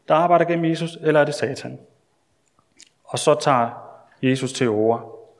der 0.08 0.14
arbejder 0.14 0.44
gennem 0.44 0.64
Jesus, 0.64 0.98
eller 1.02 1.20
er 1.20 1.24
det 1.24 1.34
Satan? 1.34 1.78
Og 3.04 3.18
så 3.18 3.34
tager 3.40 3.70
Jesus 4.22 4.52
til 4.52 4.68
ord 4.68 5.30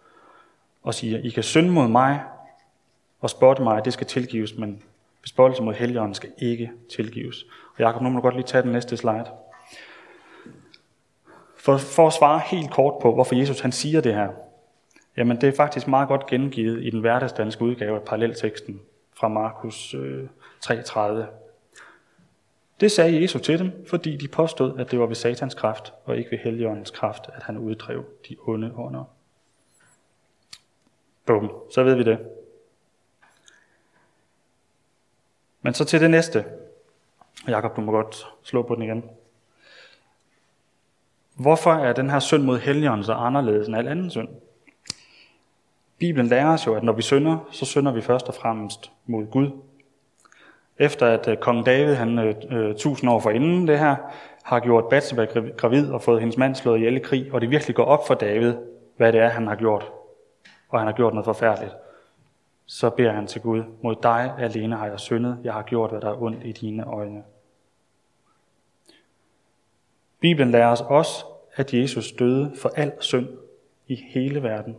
og 0.82 0.94
siger, 0.94 1.18
I 1.18 1.28
kan 1.28 1.42
synde 1.42 1.70
mod 1.70 1.88
mig 1.88 2.20
og 3.20 3.30
spotte 3.30 3.62
mig, 3.62 3.84
det 3.84 3.92
skal 3.92 4.06
tilgives, 4.06 4.56
men 4.58 4.82
bespottelse 5.22 5.62
mod 5.62 5.74
Helligånden 5.74 6.14
skal 6.14 6.30
ikke 6.38 6.70
tilgives. 6.90 7.44
Og 7.76 7.80
Jacob, 7.80 8.02
nu 8.02 8.08
må 8.08 8.16
du 8.16 8.22
godt 8.22 8.34
lige 8.34 8.46
tage 8.46 8.62
den 8.62 8.72
næste 8.72 8.96
slide. 8.96 9.26
For, 11.68 11.78
for 11.78 12.06
at 12.06 12.12
svare 12.12 12.40
helt 12.46 12.70
kort 12.70 13.02
på, 13.02 13.14
hvorfor 13.14 13.34
Jesus 13.34 13.60
han 13.60 13.72
siger 13.72 14.00
det 14.00 14.14
her, 14.14 14.28
jamen 15.16 15.40
det 15.40 15.48
er 15.48 15.52
faktisk 15.56 15.88
meget 15.88 16.08
godt 16.08 16.26
gengivet 16.26 16.84
i 16.84 16.90
den 16.90 17.00
hverdagsdanske 17.00 17.62
udgave 17.62 17.96
af 17.96 18.02
parallelteksten 18.02 18.80
fra 19.14 19.28
Markus 19.28 19.94
øh, 19.94 20.28
3.30. 20.64 21.24
Det 22.80 22.92
sagde 22.92 23.22
Jesus 23.22 23.42
til 23.42 23.58
dem, 23.58 23.86
fordi 23.86 24.16
de 24.16 24.28
påstod, 24.28 24.78
at 24.78 24.90
det 24.90 24.98
var 24.98 25.06
ved 25.06 25.14
satans 25.14 25.54
kraft 25.54 25.92
og 26.04 26.16
ikke 26.16 26.30
ved 26.30 26.38
helligåndens 26.38 26.90
kraft, 26.90 27.28
at 27.34 27.42
han 27.42 27.58
uddrev 27.58 28.04
de 28.28 28.36
onde 28.46 28.72
ånder. 28.76 29.04
Bum, 31.26 31.52
så 31.70 31.82
ved 31.82 31.94
vi 31.94 32.02
det. 32.02 32.18
Men 35.62 35.74
så 35.74 35.84
til 35.84 36.00
det 36.00 36.10
næste. 36.10 36.44
Jakob, 37.48 37.76
du 37.76 37.80
må 37.80 37.92
godt 37.92 38.26
slå 38.42 38.62
på 38.62 38.74
den 38.74 38.82
igen. 38.82 39.10
Hvorfor 41.38 41.72
er 41.72 41.92
den 41.92 42.10
her 42.10 42.18
synd 42.18 42.42
mod 42.42 42.58
helligånden 42.58 43.04
så 43.04 43.12
anderledes 43.12 43.68
end 43.68 43.76
al 43.76 43.88
anden 43.88 44.10
synd? 44.10 44.28
Bibelen 45.98 46.26
lærer 46.26 46.52
os 46.52 46.66
jo, 46.66 46.74
at 46.74 46.82
når 46.82 46.92
vi 46.92 47.02
synder, 47.02 47.48
så 47.50 47.64
synder 47.64 47.92
vi 47.92 48.00
først 48.00 48.28
og 48.28 48.34
fremmest 48.34 48.92
mod 49.06 49.26
Gud. 49.26 49.50
Efter 50.78 51.06
at 51.06 51.28
øh, 51.28 51.36
kong 51.36 51.66
David, 51.66 51.94
han 51.94 52.18
øh, 52.18 52.34
øh 52.50 52.76
tusind 52.76 53.10
år 53.10 53.20
forinden 53.20 53.68
det 53.68 53.78
her, 53.78 53.96
har 54.42 54.60
gjort 54.60 54.84
Bathsheba 54.90 55.24
gravid 55.56 55.90
og 55.90 56.02
fået 56.02 56.20
hendes 56.20 56.36
mand 56.36 56.54
slået 56.54 56.78
ihjel 56.78 56.96
i 56.96 57.00
krig, 57.00 57.32
og 57.32 57.40
det 57.40 57.50
virkelig 57.50 57.76
går 57.76 57.84
op 57.84 58.06
for 58.06 58.14
David, 58.14 58.54
hvad 58.96 59.12
det 59.12 59.20
er, 59.20 59.28
han 59.28 59.46
har 59.46 59.54
gjort, 59.54 59.92
og 60.68 60.80
han 60.80 60.86
har 60.86 60.94
gjort 60.94 61.12
noget 61.12 61.24
forfærdeligt, 61.24 61.74
så 62.66 62.90
beder 62.90 63.12
han 63.12 63.26
til 63.26 63.40
Gud, 63.40 63.62
mod 63.82 63.94
dig 64.02 64.34
alene 64.38 64.76
har 64.76 64.86
jeg 64.86 65.00
syndet, 65.00 65.38
jeg 65.44 65.52
har 65.52 65.62
gjort, 65.62 65.90
hvad 65.90 66.00
der 66.00 66.10
er 66.10 66.22
ondt 66.22 66.44
i 66.44 66.52
dine 66.52 66.84
øjne. 66.84 67.22
Bibelen 70.20 70.50
lærer 70.50 70.68
os 70.68 70.80
også, 70.80 71.24
at 71.54 71.74
Jesus 71.74 72.12
døde 72.12 72.52
for 72.56 72.68
al 72.76 72.92
synd 73.00 73.28
i 73.86 73.94
hele 73.94 74.42
verden. 74.42 74.76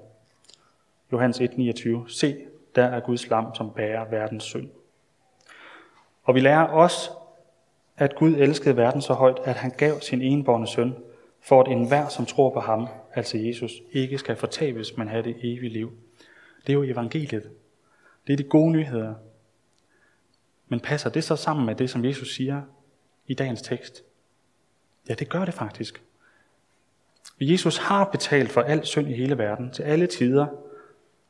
Johannes 1.11 1.39
1,29. 1.39 2.09
Se, 2.09 2.35
der 2.75 2.83
er 2.83 2.99
Guds 2.99 3.29
lam, 3.29 3.55
som 3.55 3.71
bærer 3.75 4.09
verdens 4.09 4.43
synd. 4.43 4.69
Og 6.23 6.35
vi 6.35 6.39
lærer 6.39 6.63
også, 6.63 7.11
at 7.97 8.15
Gud 8.15 8.35
elskede 8.35 8.77
verden 8.77 9.01
så 9.01 9.13
højt, 9.13 9.39
at 9.43 9.55
han 9.55 9.71
gav 9.77 10.01
sin 10.01 10.21
enborne 10.21 10.67
søn, 10.67 10.95
for 11.41 11.61
at 11.61 11.67
enhver, 11.67 12.07
som 12.07 12.25
tror 12.25 12.49
på 12.49 12.59
ham, 12.59 12.87
altså 13.15 13.37
Jesus, 13.37 13.71
ikke 13.91 14.17
skal 14.17 14.35
fortabes, 14.35 14.97
men 14.97 15.07
have 15.07 15.23
det 15.23 15.35
evige 15.39 15.69
liv. 15.69 15.91
Det 16.67 16.69
er 16.69 16.73
jo 16.73 16.83
evangeliet. 16.83 17.49
Det 18.27 18.33
er 18.33 18.37
de 18.37 18.43
gode 18.43 18.71
nyheder. 18.71 19.13
Men 20.67 20.79
passer 20.79 21.09
det 21.09 21.23
så 21.23 21.35
sammen 21.35 21.65
med 21.65 21.75
det, 21.75 21.89
som 21.89 22.05
Jesus 22.05 22.35
siger 22.35 22.61
i 23.27 23.33
dagens 23.33 23.61
tekst? 23.61 24.03
Ja, 25.09 25.13
det 25.13 25.29
gør 25.29 25.45
det 25.45 25.53
faktisk. 25.53 26.03
Jesus 27.41 27.77
har 27.77 28.05
betalt 28.05 28.51
for 28.51 28.61
al 28.61 28.85
synd 28.85 29.09
i 29.09 29.13
hele 29.13 29.37
verden, 29.37 29.71
til 29.71 29.83
alle 29.83 30.07
tider, 30.07 30.47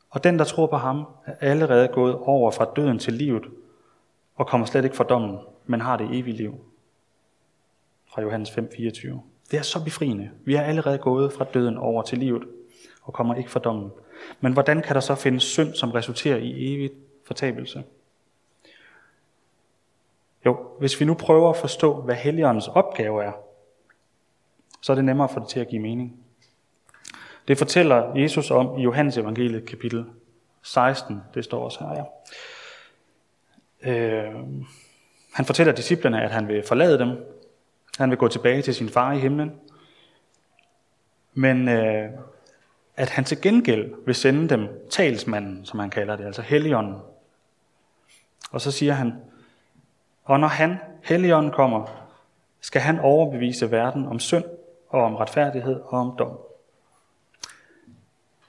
og 0.10 0.24
den, 0.24 0.40
der 0.40 0.46
tror 0.46 0.68
på 0.68 0.78
ham, 0.78 1.06
er 1.26 1.36
allerede 1.50 1.88
gået 1.88 2.16
over 2.16 2.52
fra 2.52 2.72
døden 2.76 3.00
til 3.00 3.14
livet, 3.14 3.44
og 4.36 4.48
kommer 4.48 4.68
slet 4.68 4.84
ikke 4.84 4.96
fra 4.96 5.04
dommen, 5.04 5.40
men 5.66 5.82
har 5.82 5.98
det 5.98 6.20
evige 6.20 6.38
liv. 6.38 6.60
Fra 8.14 8.22
Johannes 8.22 8.50
5:24. 8.50 9.22
Det 9.52 9.60
er 9.60 9.62
så 9.62 9.84
befriende. 9.84 10.30
Vi 10.46 10.56
er 10.56 10.62
allerede 10.62 10.98
gået 10.98 11.34
fra 11.34 11.46
døden 11.54 11.78
over 11.78 12.04
til 12.04 12.18
livet, 12.18 12.44
og 13.04 13.14
kommer 13.14 13.36
ikke 13.36 13.52
fra 13.52 13.60
dommen. 13.60 13.92
Men 14.40 14.54
hvordan 14.54 14.82
kan 14.82 14.96
der 14.96 15.02
så 15.02 15.16
findes 15.16 15.44
synd, 15.44 15.74
som 15.74 15.92
resulterer 15.92 16.38
i 16.38 16.74
evigt 16.74 16.94
fortabelse? 17.26 17.84
Jo, 20.46 20.58
hvis 20.80 21.00
vi 21.00 21.06
nu 21.06 21.14
prøver 21.14 21.50
at 21.50 21.58
forstå, 21.58 22.02
hvad 22.02 22.16
Helligåndens 22.16 22.68
opgave 22.68 23.24
er, 23.24 23.32
så 24.82 24.92
er 24.92 24.96
det 24.96 25.06
nemmere 25.06 25.30
for 25.30 25.40
det 25.40 25.50
til 25.50 25.60
at 25.60 25.68
give 25.68 25.82
mening. 25.82 26.20
Det 27.48 27.58
fortæller 27.58 28.16
Jesus 28.16 28.52
om 28.52 28.80
i 28.80 28.84
Johannes 28.84 29.18
evangeliet 29.18 29.66
kapitel 29.66 30.06
16. 30.62 31.22
Det 31.34 31.44
står 31.44 31.64
også 31.64 31.80
her, 31.80 31.96
ja. 31.96 32.04
Øh, 33.92 34.36
han 35.34 35.46
fortæller 35.46 35.74
disciplerne, 35.74 36.24
at 36.24 36.32
han 36.32 36.48
vil 36.48 36.64
forlade 36.68 37.00
dem. 37.00 37.10
Han 37.98 38.10
vil 38.10 38.18
gå 38.18 38.28
tilbage 38.28 38.62
til 38.62 38.76
sin 38.76 38.90
far 38.90 39.14
i 39.14 39.20
himlen. 39.20 39.52
Men 41.34 41.68
øh, 41.70 42.10
at 42.96 43.10
han 43.10 43.24
til 43.24 43.42
gengæld 43.42 43.94
vil 44.06 44.16
sende 44.16 44.50
dem 44.50 44.68
talsmanden, 44.90 45.66
som 45.66 45.80
han 45.80 45.90
kalder 45.90 46.16
det, 46.16 46.26
altså 46.26 46.42
Helligånden. 46.42 46.96
Og 48.52 48.62
så 48.62 48.72
siger 48.72 48.94
han, 48.94 49.14
og 50.24 50.40
når 50.40 50.48
han, 50.48 50.78
Helligånden, 51.04 51.52
kommer, 51.52 52.08
skal 52.62 52.82
han 52.82 53.00
overbevise 53.00 53.72
verden 53.72 54.06
om 54.06 54.20
synd 54.20 54.44
og 54.90 55.04
om 55.04 55.16
retfærdighed 55.16 55.82
og 55.86 56.00
om 56.00 56.16
dom. 56.20 56.40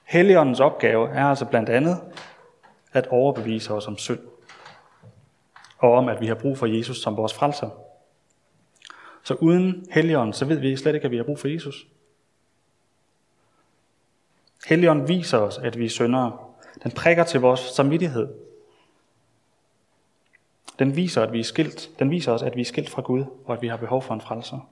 Helligåndens 0.03 0.59
opgave 0.59 1.09
er 1.09 1.25
altså 1.25 1.45
blandt 1.45 1.69
andet 1.69 2.01
at 2.93 3.07
overbevise 3.07 3.73
os 3.73 3.87
om 3.87 3.97
synd, 3.97 4.19
og 5.77 5.91
om, 5.93 6.09
at 6.09 6.21
vi 6.21 6.27
har 6.27 6.35
brug 6.35 6.57
for 6.57 6.65
Jesus 6.65 7.01
som 7.01 7.17
vores 7.17 7.33
frelser. 7.33 7.69
Så 9.23 9.33
uden 9.33 9.87
Helligånden, 9.91 10.33
så 10.33 10.45
ved 10.45 10.59
vi 10.59 10.77
slet 10.77 10.95
ikke, 10.95 11.05
at 11.05 11.11
vi 11.11 11.17
har 11.17 11.23
brug 11.23 11.39
for 11.39 11.47
Jesus. 11.47 11.87
Helligånden 14.67 15.07
viser 15.07 15.37
os, 15.37 15.57
at 15.57 15.77
vi 15.77 15.85
er 15.85 15.89
syndere. 15.89 16.37
Den 16.83 16.91
prikker 16.91 17.23
til 17.23 17.41
vores 17.41 17.59
samvittighed. 17.59 18.33
Den 20.79 20.95
viser, 20.95 21.23
at 21.23 21.33
vi 21.33 21.39
er 21.39 21.43
skilt. 21.43 21.89
Den 21.99 22.11
viser 22.11 22.31
os, 22.31 22.41
at 22.41 22.55
vi 22.55 22.61
er 22.61 22.65
skilt 22.65 22.89
fra 22.89 23.01
Gud, 23.01 23.25
og 23.45 23.53
at 23.53 23.61
vi 23.61 23.67
har 23.67 23.77
behov 23.77 24.01
for 24.01 24.13
en 24.13 24.21
frelser. 24.21 24.69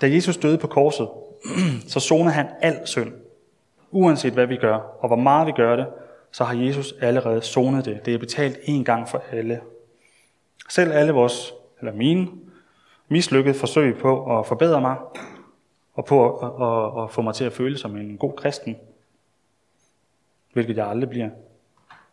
Da 0.00 0.10
Jesus 0.10 0.36
døde 0.36 0.58
på 0.58 0.66
korset, 0.66 1.08
så 1.92 2.00
soner 2.00 2.30
han 2.30 2.46
al 2.60 2.80
synd. 2.84 3.12
Uanset 3.90 4.32
hvad 4.32 4.46
vi 4.46 4.56
gør, 4.56 4.74
og 4.74 5.08
hvor 5.08 5.16
meget 5.16 5.46
vi 5.46 5.52
gør 5.52 5.76
det, 5.76 5.86
så 6.32 6.44
har 6.44 6.54
Jesus 6.54 6.94
allerede 7.00 7.42
sonet 7.42 7.84
det. 7.84 8.06
Det 8.06 8.14
er 8.14 8.18
betalt 8.18 8.58
en 8.64 8.84
gang 8.84 9.08
for 9.08 9.22
alle. 9.32 9.60
Selv 10.68 10.92
alle 10.92 11.12
vores, 11.12 11.52
eller 11.80 11.92
mine, 11.92 12.28
mislykkede 13.08 13.54
forsøg 13.54 13.98
på 13.98 14.38
at 14.38 14.46
forbedre 14.46 14.80
mig, 14.80 14.96
og 15.94 16.04
på 16.04 16.36
at, 16.38 16.46
at, 16.66 17.04
at 17.04 17.10
få 17.10 17.22
mig 17.22 17.34
til 17.34 17.44
at 17.44 17.52
føle 17.52 17.78
som 17.78 17.96
en 17.96 18.16
god 18.16 18.32
kristen, 18.32 18.76
hvilket 20.52 20.76
jeg 20.76 20.86
aldrig 20.86 21.10
bliver. 21.10 21.30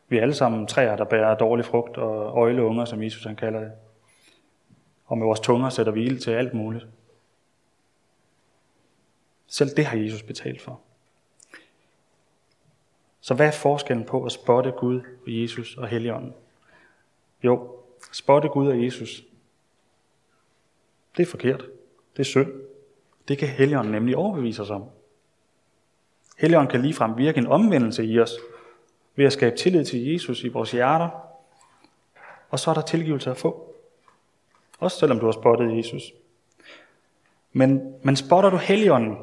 Vi 0.08 0.18
er 0.18 0.22
alle 0.22 0.34
sammen 0.34 0.68
træer, 0.68 0.96
der 0.96 1.04
bærer 1.06 1.36
dårlig 1.36 1.66
frugt 1.66 1.98
og 1.98 2.38
øjleunger, 2.38 2.86
som 2.86 3.04
Jesus 3.04 3.24
han 3.24 3.36
kalder 3.36 3.60
det. 3.60 3.72
Og 5.06 5.18
med 5.18 5.25
vores 5.25 5.40
tunger 5.40 5.70
sætter 5.70 5.92
vi 5.92 6.04
ild 6.04 6.20
til 6.20 6.32
alt 6.32 6.54
muligt. 6.54 6.88
Selv 9.53 9.69
det 9.69 9.86
har 9.86 9.98
Jesus 9.98 10.24
betalt 10.24 10.62
for. 10.62 10.79
Så 13.22 13.33
hvad 13.33 13.48
er 13.48 13.51
forskellen 13.51 14.05
på 14.05 14.24
at 14.25 14.31
spotte 14.31 14.72
Gud 14.72 15.01
og 15.01 15.41
Jesus 15.41 15.77
og 15.77 15.88
Helligånden? 15.88 16.33
Jo, 17.43 17.75
spotte 18.12 18.50
Gud 18.50 18.67
og 18.67 18.83
Jesus, 18.83 19.24
det 21.17 21.24
er 21.24 21.27
forkert. 21.27 21.65
Det 22.13 22.19
er 22.19 22.24
synd. 22.24 22.51
Det 23.27 23.38
kan 23.38 23.48
Helligånden 23.48 23.91
nemlig 23.91 24.17
overbevise 24.17 24.62
os 24.62 24.69
om. 24.69 24.83
Helligånden 26.38 26.72
kan 26.72 26.81
ligefrem 26.81 27.17
virke 27.17 27.38
en 27.38 27.48
omvendelse 27.48 28.05
i 28.05 28.19
os, 28.19 28.31
ved 29.15 29.25
at 29.25 29.33
skabe 29.33 29.57
tillid 29.57 29.86
til 29.86 30.12
Jesus 30.12 30.43
i 30.43 30.48
vores 30.48 30.72
hjerter, 30.72 31.10
og 32.50 32.60
så 32.60 32.69
er 32.69 32.74
der 32.74 32.81
tilgivelse 32.81 33.31
at 33.31 33.38
få. 33.38 33.75
Også 34.79 35.00
selvom 35.00 35.19
du 35.19 35.25
har 35.25 35.31
spottet 35.31 35.77
Jesus. 35.77 36.03
Men, 37.51 37.95
men 38.03 38.15
spotter 38.15 38.50
du 38.50 38.57
Helligånden, 38.57 39.17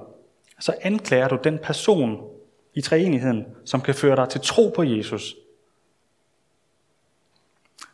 så 0.60 0.74
anklager 0.82 1.28
du 1.28 1.38
den 1.44 1.58
person 1.58 2.22
i 2.74 2.80
treenigheden, 2.80 3.46
som 3.64 3.80
kan 3.80 3.94
føre 3.94 4.16
dig 4.16 4.28
til 4.28 4.40
tro 4.40 4.72
på 4.76 4.82
Jesus. 4.82 5.36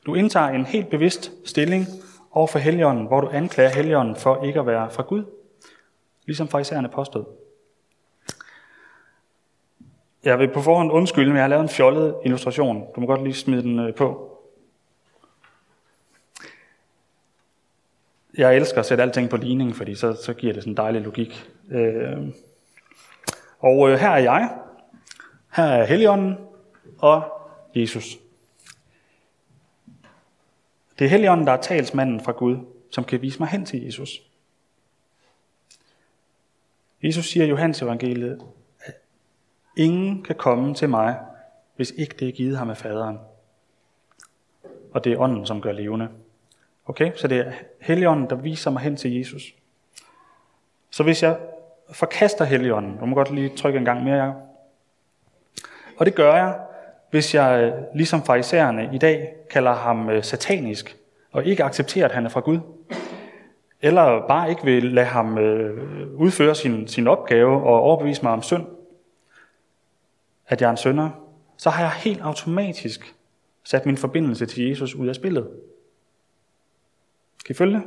Du 0.07 0.15
indtager 0.15 0.49
en 0.49 0.65
helt 0.65 0.91
bevidst 0.91 1.33
stilling 1.45 1.87
over 2.31 2.47
for 2.47 2.59
Helligånden, 2.59 3.07
hvor 3.07 3.21
du 3.21 3.29
anklager 3.29 3.71
Helligånden 3.71 4.17
for 4.17 4.45
ikke 4.45 4.61
at 4.61 4.67
være 4.67 4.91
fra 4.91 5.03
Gud, 5.03 5.25
ligesom 6.27 6.49
farisæerne 6.49 6.89
påstod. 6.89 7.25
Jeg 10.25 10.39
vil 10.39 10.49
på 10.49 10.63
forhånd 10.63 10.93
undskylde, 10.93 11.29
men 11.29 11.37
jeg 11.37 11.45
har 11.45 11.49
lavet 11.49 11.63
en 11.63 11.69
fjollet 11.69 12.15
illustration. 12.25 12.87
Du 12.97 13.01
må 13.01 13.07
godt 13.07 13.23
lige 13.23 13.35
smide 13.35 13.63
den 13.63 13.79
øh, 13.79 13.95
på. 13.95 14.39
Jeg 18.39 18.57
elsker 18.57 18.81
at 18.81 18.87
sætte 18.87 19.03
alting 19.03 19.31
på 19.31 19.37
ligning, 19.37 19.77
fordi 19.77 19.95
så, 19.95 20.15
så 20.25 20.35
giver 20.35 20.53
det 20.53 20.63
sådan 20.63 20.73
en 20.73 20.77
dejlig 20.77 21.03
logik. 21.03 21.51
Øh, 21.71 22.29
og 23.59 23.91
øh, 23.91 23.99
her 23.99 24.11
er 24.11 24.19
jeg, 24.19 24.59
her 25.53 25.65
er 25.65 25.85
Helligånden 25.85 26.37
og 26.99 27.23
Jesus. 27.75 28.19
Det 30.99 31.05
er 31.05 31.09
Helligånden, 31.09 31.47
der 31.47 31.53
er 31.53 31.61
talsmanden 31.61 32.21
fra 32.21 32.33
Gud, 32.33 32.59
som 32.91 33.05
kan 33.05 33.23
vise 33.23 33.39
mig 33.39 33.49
hen 33.49 33.67
til 33.67 33.85
Jesus. 33.85 34.23
Jesus 37.03 37.31
siger 37.31 37.47
i 37.47 37.49
Johannes 37.49 37.83
evangeliet, 37.83 38.43
at 38.81 38.95
ingen 39.77 40.23
kan 40.23 40.37
komme 40.37 40.75
til 40.75 40.89
mig, 40.89 41.19
hvis 41.77 41.91
ikke 41.91 42.17
det 42.19 42.29
er 42.29 42.33
givet 42.33 42.59
ham 42.59 42.71
af 42.71 42.77
faderen. 42.77 43.19
Og 44.93 45.05
det 45.05 45.13
er 45.13 45.19
ånden, 45.19 45.47
som 45.47 45.61
gør 45.61 45.73
levende. 45.73 46.09
Okay, 46.87 47.13
så 47.17 47.29
det 47.29 47.39
er 47.39 47.53
Helligånden, 47.81 48.31
der 48.31 48.37
viser 48.37 48.71
mig 48.71 48.83
hen 48.83 48.97
til 48.97 49.15
Jesus. 49.19 49.55
Så 50.91 51.03
hvis 51.03 51.23
jeg 51.23 51.39
forkaster 51.93 52.45
Helligånden. 52.45 52.99
Du 52.99 53.07
må 53.07 53.15
godt 53.15 53.31
lige 53.31 53.57
trykke 53.57 53.79
en 53.79 53.85
gang 53.85 54.05
mere, 54.05 54.25
Jacob. 54.25 54.43
Og 55.97 56.07
det 56.07 56.15
gør 56.15 56.35
jeg, 56.35 56.59
hvis 57.11 57.35
jeg, 57.35 57.63
øh, 57.63 57.83
ligesom 57.95 58.23
farisæerne 58.23 58.91
i 58.93 58.99
dag, 58.99 59.35
kalder 59.51 59.73
ham 59.73 60.11
øh, 60.11 60.25
satanisk, 60.25 60.97
og 61.33 61.45
ikke 61.45 61.65
accepterer, 61.65 62.05
at 62.05 62.15
han 62.15 62.25
er 62.25 62.29
fra 62.29 62.41
Gud. 62.41 62.59
Eller 63.83 64.27
bare 64.27 64.51
ikke 64.51 64.65
vil 64.65 64.85
lade 64.85 65.07
ham 65.07 65.39
øh, 65.39 66.09
udføre 66.15 66.55
sin, 66.55 66.89
sin 66.89 67.07
opgave 67.09 67.63
og 67.63 67.81
overbevise 67.81 68.23
mig 68.23 68.33
om 68.33 68.43
synd. 68.43 68.67
at 70.49 70.61
jeg 70.61 70.67
er 70.67 70.71
en 70.71 70.77
sønder, 70.77 71.11
så 71.57 71.71
har 71.71 71.83
jeg 71.83 71.93
helt 71.93 72.21
automatisk 72.21 73.15
sat 73.65 73.87
min 73.87 73.97
forbindelse 73.97 74.47
til 74.47 74.69
Jesus 74.69 74.95
ud 74.95 75.07
af 75.07 75.15
spillet. 75.15 75.51
Kan 77.47 77.53
I 77.53 77.57
følge 77.57 77.75
det? 77.75 77.83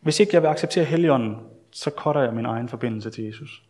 Hvis 0.00 0.20
ikke 0.20 0.34
jeg 0.34 0.42
vil 0.42 0.48
acceptere 0.48 0.84
Helligånden, 0.84 1.36
så 1.70 1.90
cutter 1.90 2.22
jeg 2.22 2.34
min 2.34 2.46
egen 2.46 2.68
forbindelse 2.68 3.10
til 3.10 3.24
Jesus. 3.24 3.62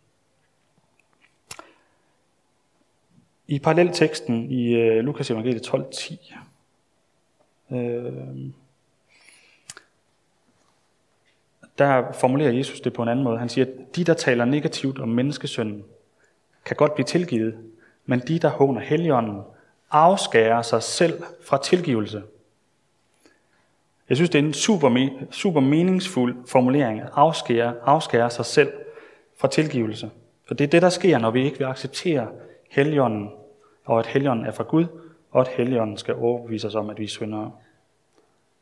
I 3.49 3.59
parallelteksten 3.59 4.51
i 4.51 4.75
uh, 4.75 5.05
Lukas 5.05 5.31
evangeliet 5.31 5.69
12.10, 5.69 6.35
øh, 7.75 8.13
der 11.79 12.13
formulerer 12.13 12.53
Jesus 12.53 12.81
det 12.81 12.93
på 12.93 13.03
en 13.03 13.09
anden 13.09 13.25
måde. 13.25 13.39
Han 13.39 13.49
siger, 13.49 13.65
at 13.65 13.97
de, 13.97 14.05
der 14.05 14.15
taler 14.15 14.45
negativt 14.45 14.99
om 14.99 15.09
menneskesønnen, 15.09 15.85
kan 16.65 16.77
godt 16.77 16.95
blive 16.95 17.07
tilgivet, 17.07 17.59
men 18.07 18.21
de, 18.21 18.39
der 18.39 18.49
håner 18.49 18.81
Helligånden, 18.81 19.43
afskærer 19.91 20.63
sig 20.63 20.83
selv 20.83 21.23
fra 21.45 21.63
tilgivelse. 21.63 22.23
Jeg 24.11 24.17
synes, 24.17 24.31
det 24.31 24.39
er 24.39 24.43
en 24.43 24.53
super, 24.53 25.09
super 25.31 25.61
meningsfuld 25.61 26.37
formulering 26.49 27.01
at 27.01 27.09
afskære, 27.13 27.75
afskære 27.83 28.31
sig 28.31 28.45
selv 28.45 28.73
fra 29.37 29.49
tilgivelse. 29.49 30.11
For 30.47 30.55
det 30.55 30.65
er 30.65 30.69
det, 30.69 30.83
der 30.83 30.89
sker, 30.89 31.19
når 31.19 31.31
vi 31.31 31.45
ikke 31.45 31.59
vil 31.59 31.65
acceptere 31.65 32.29
Helligånden, 32.71 33.31
og 33.85 33.99
at 33.99 34.07
Helligånden 34.07 34.47
er 34.47 34.53
fra 34.53 34.65
Gud, 34.65 34.87
og 35.31 35.41
at 35.41 35.49
Helligånden 35.49 35.97
skal 35.97 36.15
overbevise 36.15 36.67
os 36.67 36.75
om, 36.75 36.91
at 36.91 36.99
vi 36.99 37.05
er 37.05 37.09
syndere. 37.09 37.53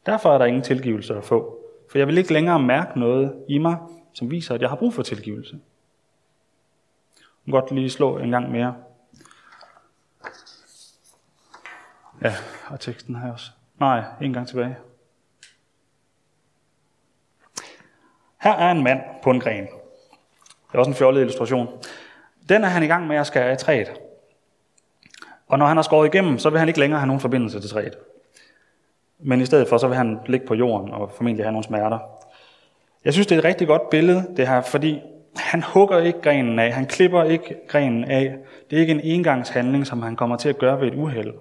Derfor 0.06 0.32
er 0.32 0.38
der 0.38 0.44
ingen 0.44 0.62
tilgivelse 0.62 1.16
at 1.16 1.24
få, 1.24 1.58
for 1.90 1.98
jeg 1.98 2.06
vil 2.06 2.18
ikke 2.18 2.32
længere 2.32 2.60
mærke 2.60 3.00
noget 3.00 3.34
i 3.48 3.58
mig, 3.58 3.76
som 4.12 4.30
viser, 4.30 4.54
at 4.54 4.60
jeg 4.60 4.68
har 4.68 4.76
brug 4.76 4.94
for 4.94 5.02
tilgivelse. 5.02 5.58
Jeg 7.46 7.52
godt 7.52 7.70
lige 7.72 7.90
slå 7.90 8.18
en 8.18 8.30
gang 8.30 8.50
mere. 8.50 8.74
Ja, 12.22 12.34
og 12.66 12.80
teksten 12.80 13.16
her 13.16 13.32
også. 13.32 13.50
Nej, 13.80 14.04
en 14.20 14.32
gang 14.32 14.48
tilbage. 14.48 14.76
Her 18.40 18.52
er 18.52 18.70
en 18.70 18.82
mand 18.82 19.00
på 19.22 19.30
en 19.30 19.40
gren. 19.40 19.66
Det 20.68 20.74
er 20.74 20.78
også 20.78 20.90
en 20.90 20.96
fjollet 20.96 21.20
illustration. 21.20 21.68
Den 22.48 22.64
er 22.64 22.68
han 22.68 22.82
i 22.82 22.86
gang 22.86 23.06
med 23.06 23.16
at 23.16 23.26
skære 23.26 23.52
i 23.52 23.56
træet. 23.56 23.92
Og 25.48 25.58
når 25.58 25.66
han 25.66 25.76
har 25.76 25.82
skåret 25.82 26.14
igennem, 26.14 26.38
så 26.38 26.50
vil 26.50 26.58
han 26.58 26.68
ikke 26.68 26.80
længere 26.80 27.00
have 27.00 27.06
nogen 27.06 27.20
forbindelse 27.20 27.60
til 27.60 27.70
træet. 27.70 27.96
Men 29.18 29.40
i 29.40 29.46
stedet 29.46 29.68
for, 29.68 29.78
så 29.78 29.88
vil 29.88 29.96
han 29.96 30.18
ligge 30.26 30.46
på 30.46 30.54
jorden 30.54 30.90
og 30.90 31.10
formentlig 31.10 31.44
have 31.44 31.52
nogle 31.52 31.64
smerter. 31.64 31.98
Jeg 33.04 33.12
synes, 33.12 33.26
det 33.26 33.34
er 33.34 33.38
et 33.38 33.44
rigtig 33.44 33.66
godt 33.66 33.90
billede, 33.90 34.26
det 34.36 34.48
her, 34.48 34.60
fordi 34.60 35.00
han 35.36 35.62
hugger 35.62 35.98
ikke 35.98 36.20
grenen 36.20 36.58
af, 36.58 36.72
han 36.72 36.86
klipper 36.86 37.24
ikke 37.24 37.56
grenen 37.68 38.04
af. 38.04 38.38
Det 38.70 38.76
er 38.76 38.80
ikke 38.80 38.92
en 38.92 39.00
engangshandling, 39.00 39.86
som 39.86 40.02
han 40.02 40.16
kommer 40.16 40.36
til 40.36 40.48
at 40.48 40.58
gøre 40.58 40.80
ved 40.80 40.88
et 40.88 40.94
uheld. 40.94 41.34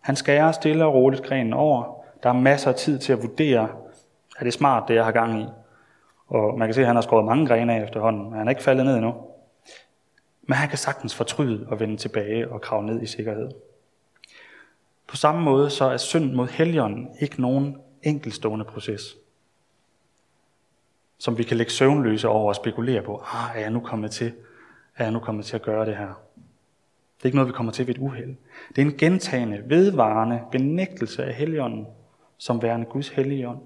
Han 0.00 0.16
skærer 0.16 0.52
stille 0.52 0.84
og 0.84 0.94
roligt 0.94 1.22
grenen 1.22 1.52
over. 1.52 2.04
Der 2.22 2.28
er 2.28 2.32
masser 2.32 2.70
af 2.70 2.74
tid 2.74 2.98
til 2.98 3.12
at 3.12 3.22
vurdere, 3.22 3.68
er 4.38 4.44
det 4.44 4.52
smart, 4.52 4.88
det 4.88 4.94
jeg 4.94 5.04
har 5.04 5.12
gang 5.12 5.40
i. 5.40 5.46
Og 6.30 6.58
man 6.58 6.68
kan 6.68 6.74
se, 6.74 6.80
at 6.80 6.86
han 6.86 6.96
har 6.96 7.02
skåret 7.02 7.24
mange 7.24 7.46
grene 7.46 7.74
af 7.74 7.84
efterhånden, 7.84 8.30
men 8.30 8.38
han 8.38 8.46
er 8.46 8.50
ikke 8.50 8.62
faldet 8.62 8.84
ned 8.84 8.94
endnu. 8.94 9.14
Men 10.42 10.54
han 10.54 10.68
kan 10.68 10.78
sagtens 10.78 11.14
fortryde 11.14 11.66
og 11.68 11.80
vende 11.80 11.96
tilbage 11.96 12.48
og 12.52 12.60
kravle 12.60 12.86
ned 12.86 13.02
i 13.02 13.06
sikkerhed. 13.06 13.50
På 15.06 15.16
samme 15.16 15.42
måde 15.42 15.70
så 15.70 15.84
er 15.84 15.96
synd 15.96 16.32
mod 16.32 16.48
helgen 16.48 17.08
ikke 17.20 17.40
nogen 17.40 17.76
enkelstående 18.02 18.64
proces, 18.64 19.16
som 21.18 21.38
vi 21.38 21.42
kan 21.42 21.56
lægge 21.56 21.72
søvnløse 21.72 22.28
over 22.28 22.48
og 22.48 22.56
spekulere 22.56 23.02
på. 23.02 23.22
Ah, 23.34 23.56
er 23.56 23.60
jeg 23.60 23.70
nu 23.70 23.80
kommet 23.80 24.10
til? 24.10 24.32
Er 24.96 25.04
jeg 25.04 25.12
nu 25.12 25.18
kommet 25.18 25.44
til 25.44 25.56
at 25.56 25.62
gøre 25.62 25.86
det 25.86 25.96
her? 25.96 26.22
Det 27.16 27.24
er 27.24 27.26
ikke 27.26 27.36
noget, 27.36 27.48
vi 27.48 27.52
kommer 27.52 27.72
til 27.72 27.86
ved 27.86 27.94
et 27.94 28.00
uheld. 28.00 28.36
Det 28.76 28.82
er 28.82 28.86
en 28.86 28.96
gentagende, 28.96 29.62
vedvarende 29.66 30.40
benægtelse 30.52 31.24
af 31.24 31.34
helligånden, 31.34 31.86
som 32.38 32.62
værende 32.62 32.86
Guds 32.86 33.08
helligånd. 33.08 33.60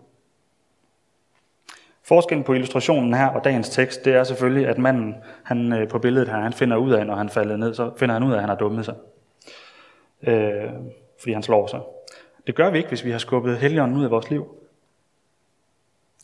Forskellen 2.05 2.45
på 2.45 2.53
illustrationen 2.53 3.15
her 3.15 3.27
og 3.27 3.45
dagens 3.45 3.69
tekst, 3.69 4.05
det 4.05 4.15
er 4.15 4.25
selvfølgelig, 4.25 4.67
at 4.69 4.79
manden 4.79 5.15
han, 5.43 5.73
øh, 5.73 5.89
på 5.89 5.99
billedet 5.99 6.29
her, 6.29 6.37
han 6.37 6.53
finder 6.53 6.77
ud 6.77 6.93
af, 6.93 7.07
når 7.07 7.15
han 7.15 7.29
falder 7.29 7.57
ned, 7.57 7.75
så 7.75 7.93
finder 7.97 8.13
han 8.13 8.23
ud 8.23 8.33
af, 8.33 8.35
at 8.35 8.41
han 8.41 8.49
har 8.49 8.57
dummet 8.57 8.85
sig. 8.85 8.95
Øh, 10.23 10.71
fordi 11.19 11.33
han 11.33 11.43
slår 11.43 11.67
sig. 11.67 11.81
Det 12.47 12.55
gør 12.55 12.71
vi 12.71 12.79
ikke, 12.79 12.89
hvis 12.89 13.05
vi 13.05 13.11
har 13.11 13.19
skubbet 13.19 13.59
helligånden 13.59 13.97
ud 13.97 14.05
af 14.05 14.11
vores 14.11 14.31
liv. 14.31 14.47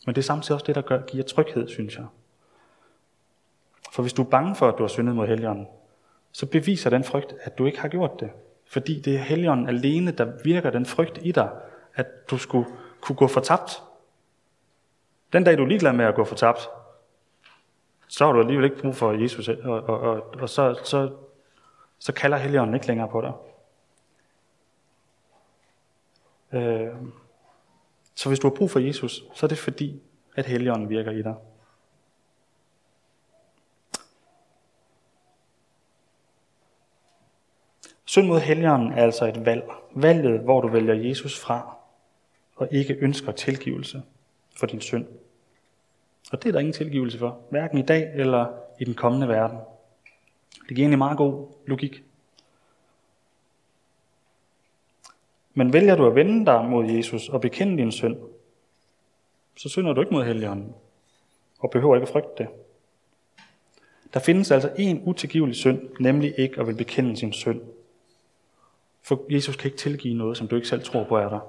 Men 0.05 0.15
det 0.15 0.21
er 0.21 0.25
samtidig 0.25 0.53
også 0.53 0.65
det, 0.65 0.75
der 0.75 0.81
gør, 0.81 1.01
giver 1.01 1.23
tryghed, 1.23 1.67
synes 1.67 1.95
jeg. 1.95 2.05
For 3.91 4.01
hvis 4.01 4.13
du 4.13 4.21
er 4.21 4.29
bange 4.29 4.55
for, 4.55 4.67
at 4.67 4.77
du 4.77 4.83
har 4.83 4.87
syndet 4.87 5.15
mod 5.15 5.27
helligånden, 5.27 5.67
så 6.31 6.45
beviser 6.45 6.89
den 6.89 7.03
frygt, 7.03 7.35
at 7.41 7.57
du 7.57 7.65
ikke 7.65 7.79
har 7.79 7.87
gjort 7.87 8.19
det. 8.19 8.29
Fordi 8.65 9.01
det 9.01 9.15
er 9.15 9.19
helligånden 9.19 9.67
alene, 9.67 10.11
der 10.11 10.31
virker 10.43 10.69
den 10.69 10.85
frygt 10.85 11.19
i 11.21 11.31
dig, 11.31 11.49
at 11.95 12.29
du 12.31 12.37
skulle 12.37 12.65
kunne 13.01 13.15
gå 13.15 13.27
fortabt. 13.27 13.83
Den 15.33 15.43
dag, 15.43 15.57
du 15.57 15.63
er 15.63 15.67
ligeglad 15.67 15.93
med 15.93 16.05
at 16.05 16.15
gå 16.15 16.23
fortabt, 16.23 16.69
så 18.07 18.25
har 18.25 18.31
du 18.31 18.39
alligevel 18.39 18.65
ikke 18.65 18.81
brug 18.81 18.95
for 18.95 19.11
Jesus, 19.11 19.47
og, 19.47 19.57
og, 19.63 19.99
og, 19.99 20.33
og 20.41 20.49
så, 20.49 20.79
så, 20.83 21.11
så 21.99 22.13
kalder 22.13 22.37
Helligånden 22.37 22.75
ikke 22.75 22.87
længere 22.87 23.09
på 23.09 23.21
dig. 23.21 23.33
Øh, 26.59 26.95
så 28.15 28.29
hvis 28.29 28.39
du 28.39 28.49
har 28.49 28.55
brug 28.55 28.71
for 28.71 28.79
Jesus, 28.79 29.23
så 29.33 29.45
er 29.45 29.47
det 29.47 29.57
fordi, 29.57 30.01
at 30.35 30.45
Helligånden 30.45 30.89
virker 30.89 31.11
i 31.11 31.21
dig. 31.21 31.35
Synd 38.05 38.27
mod 38.27 38.39
Helligånden 38.39 38.91
er 38.91 39.03
altså 39.03 39.25
et 39.25 39.45
valg. 39.45 39.71
Valget, 39.95 40.39
hvor 40.39 40.61
du 40.61 40.67
vælger 40.67 40.93
Jesus 40.93 41.39
fra, 41.39 41.77
og 42.55 42.67
ikke 42.71 42.93
ønsker 42.93 43.31
tilgivelse 43.31 44.03
for 44.59 44.67
din 44.67 44.81
synd. 44.81 45.05
Og 46.31 46.43
det 46.43 46.49
er 46.49 46.51
der 46.51 46.59
ingen 46.59 46.73
tilgivelse 46.73 47.17
for, 47.17 47.39
hverken 47.49 47.77
i 47.77 47.81
dag 47.81 48.11
eller 48.15 48.45
i 48.79 48.85
den 48.85 48.93
kommende 48.93 49.27
verden. 49.27 49.57
Det 50.51 50.75
giver 50.75 50.85
egentlig 50.85 50.97
meget 50.97 51.17
god 51.17 51.47
logik. 51.67 52.03
Men 55.53 55.73
vælger 55.73 55.95
du 55.95 56.07
at 56.07 56.15
vende 56.15 56.45
dig 56.45 56.65
mod 56.65 56.85
Jesus 56.85 57.29
og 57.29 57.41
bekende 57.41 57.77
din 57.77 57.91
synd, 57.91 58.17
så 59.55 59.69
synder 59.69 59.93
du 59.93 60.01
ikke 60.01 60.13
mod 60.13 60.25
Helligånden, 60.25 60.75
og 61.59 61.71
behøver 61.71 61.95
ikke 61.95 62.07
at 62.07 62.13
frygte 62.13 62.43
det. 62.43 62.47
Der 64.13 64.19
findes 64.19 64.51
altså 64.51 64.73
en 64.77 65.01
utilgivelig 65.05 65.55
synd, 65.55 65.89
nemlig 65.99 66.33
ikke 66.37 66.59
at 66.59 66.67
vil 66.67 66.75
bekende 66.75 67.17
sin 67.17 67.33
synd. 67.33 67.61
For 69.01 69.25
Jesus 69.29 69.55
kan 69.55 69.67
ikke 69.67 69.77
tilgive 69.77 70.13
noget, 70.13 70.37
som 70.37 70.47
du 70.47 70.55
ikke 70.55 70.67
selv 70.67 70.83
tror 70.83 71.03
på 71.03 71.17
er 71.17 71.29
der. 71.29 71.39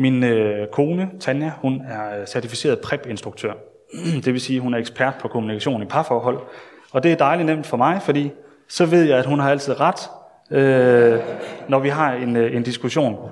Min 0.00 0.24
øh, 0.24 0.66
kone, 0.72 1.10
Tanja, 1.20 1.52
hun 1.56 1.82
er 1.88 2.20
øh, 2.20 2.26
certificeret 2.26 2.80
PrEP-instruktør. 2.80 3.52
Det 4.24 4.32
vil 4.32 4.40
sige, 4.40 4.56
at 4.56 4.62
hun 4.62 4.74
er 4.74 4.78
ekspert 4.78 5.14
på 5.20 5.28
kommunikation 5.28 5.82
i 5.82 5.84
parforhold. 5.84 6.38
Og 6.92 7.02
det 7.02 7.12
er 7.12 7.16
dejligt 7.16 7.46
nemt 7.46 7.66
for 7.66 7.76
mig, 7.76 8.02
fordi 8.02 8.30
så 8.68 8.86
ved 8.86 9.02
jeg, 9.02 9.18
at 9.18 9.26
hun 9.26 9.38
har 9.38 9.50
altid 9.50 9.80
ret, 9.80 10.10
øh, 10.50 11.20
når 11.68 11.78
vi 11.78 11.88
har 11.88 12.12
en, 12.12 12.36
øh, 12.36 12.56
en 12.56 12.62
diskussion. 12.62 13.30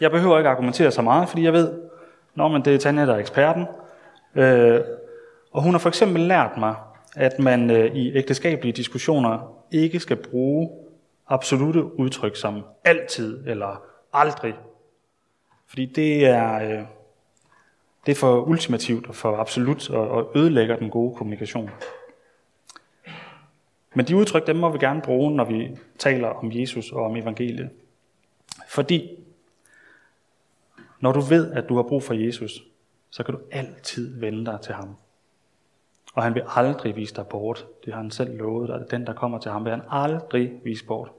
Jeg 0.00 0.10
behøver 0.10 0.38
ikke 0.38 0.50
argumentere 0.50 0.90
så 0.90 1.02
meget, 1.02 1.28
fordi 1.28 1.44
jeg 1.44 1.52
ved, 1.52 1.72
når 2.34 2.48
man 2.48 2.64
det 2.64 2.74
er 2.74 2.78
Tanja, 2.78 3.06
der 3.06 3.14
er 3.14 3.18
eksperten. 3.18 3.66
Øh, 4.34 4.80
og 5.52 5.62
hun 5.62 5.72
har 5.72 5.78
for 5.78 5.88
eksempel 5.88 6.22
lært 6.22 6.56
mig, 6.58 6.74
at 7.16 7.38
man 7.38 7.70
øh, 7.70 7.96
i 7.96 8.16
ægteskabelige 8.16 8.72
diskussioner 8.72 9.52
ikke 9.72 10.00
skal 10.00 10.16
bruge 10.16 10.70
absolute 11.28 11.98
udtryk 11.98 12.36
som 12.36 12.64
altid 12.84 13.46
eller 13.46 13.82
aldrig. 14.12 14.54
Fordi 15.66 15.86
det 15.86 16.26
er, 16.26 16.54
øh, 16.54 16.86
det 18.06 18.12
er 18.12 18.16
for 18.16 18.40
ultimativt 18.40 19.06
og 19.06 19.14
for 19.14 19.36
absolut 19.36 19.90
og, 19.90 20.08
og 20.08 20.32
ødelægger 20.34 20.76
den 20.76 20.90
gode 20.90 21.16
kommunikation. 21.16 21.70
Men 23.94 24.06
de 24.06 24.16
udtryk, 24.16 24.46
dem 24.46 24.56
må 24.56 24.72
vi 24.72 24.78
gerne 24.78 25.02
bruge, 25.02 25.36
når 25.36 25.44
vi 25.44 25.76
taler 25.98 26.28
om 26.28 26.52
Jesus 26.52 26.92
og 26.92 27.04
om 27.04 27.16
evangeliet. 27.16 27.70
Fordi 28.68 29.10
når 31.00 31.12
du 31.12 31.20
ved, 31.20 31.52
at 31.52 31.68
du 31.68 31.76
har 31.76 31.82
brug 31.82 32.02
for 32.02 32.14
Jesus, 32.14 32.62
så 33.10 33.22
kan 33.22 33.34
du 33.34 33.40
altid 33.50 34.20
vende 34.20 34.44
dig 34.44 34.58
til 34.62 34.74
ham. 34.74 34.96
Og 36.14 36.22
han 36.22 36.34
vil 36.34 36.42
aldrig 36.46 36.96
vise 36.96 37.14
dig 37.14 37.26
bort. 37.26 37.66
Det 37.84 37.94
har 37.94 38.02
han 38.02 38.10
selv 38.10 38.36
lovet 38.36 38.68
dig. 38.68 38.86
Den, 38.90 39.06
der 39.06 39.12
kommer 39.12 39.38
til 39.38 39.50
ham, 39.50 39.64
vil 39.64 39.70
han 39.70 39.82
aldrig 39.90 40.60
vise 40.64 40.86
bort. 40.86 41.12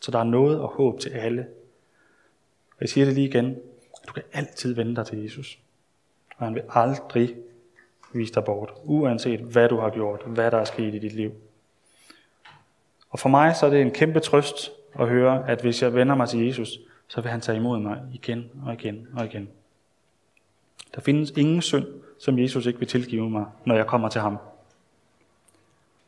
Så 0.00 0.10
der 0.10 0.18
er 0.18 0.24
noget 0.24 0.60
og 0.60 0.68
håb 0.68 1.00
til 1.00 1.10
alle. 1.10 1.46
Og 2.82 2.84
jeg 2.84 2.90
siger 2.90 3.04
det 3.04 3.14
lige 3.14 3.28
igen. 3.28 3.56
Du 4.08 4.12
kan 4.12 4.22
altid 4.32 4.74
vende 4.74 4.96
dig 4.96 5.06
til 5.06 5.22
Jesus. 5.22 5.58
Og 6.36 6.46
han 6.46 6.54
vil 6.54 6.62
aldrig 6.68 7.36
vise 8.12 8.34
dig 8.34 8.44
bort. 8.44 8.72
Uanset 8.84 9.40
hvad 9.40 9.68
du 9.68 9.80
har 9.80 9.90
gjort, 9.90 10.22
hvad 10.26 10.50
der 10.50 10.58
er 10.58 10.64
sket 10.64 10.94
i 10.94 10.98
dit 10.98 11.12
liv. 11.12 11.32
Og 13.10 13.18
for 13.18 13.28
mig 13.28 13.56
så 13.56 13.66
er 13.66 13.70
det 13.70 13.80
en 13.80 13.90
kæmpe 13.90 14.20
trøst 14.20 14.70
at 14.98 15.08
høre, 15.08 15.50
at 15.50 15.60
hvis 15.60 15.82
jeg 15.82 15.94
vender 15.94 16.14
mig 16.14 16.28
til 16.28 16.46
Jesus, 16.46 16.78
så 17.08 17.20
vil 17.20 17.30
han 17.30 17.40
tage 17.40 17.58
imod 17.58 17.78
mig 17.78 18.00
igen 18.12 18.50
og 18.66 18.72
igen 18.72 19.08
og 19.16 19.24
igen. 19.24 19.48
Der 20.94 21.00
findes 21.00 21.30
ingen 21.30 21.62
synd, 21.62 21.86
som 22.18 22.38
Jesus 22.38 22.66
ikke 22.66 22.78
vil 22.78 22.88
tilgive 22.88 23.30
mig, 23.30 23.46
når 23.64 23.74
jeg 23.74 23.86
kommer 23.86 24.08
til 24.08 24.20
ham. 24.20 24.38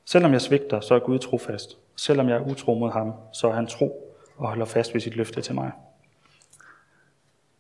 Selvom 0.05 0.33
jeg 0.33 0.41
svigter, 0.41 0.81
så 0.81 0.95
er 0.95 0.99
Gud 0.99 1.19
trofast. 1.19 1.79
Selvom 1.97 2.29
jeg 2.29 2.37
er 2.37 2.51
utro 2.51 2.75
mod 2.75 2.91
ham, 2.91 3.13
så 3.33 3.49
er 3.49 3.53
han 3.53 3.67
tro 3.67 4.17
og 4.37 4.49
holder 4.49 4.65
fast 4.65 4.95
ved 4.95 5.01
sit 5.01 5.17
løfte 5.17 5.43
til 5.43 5.55
mig. 5.55 5.73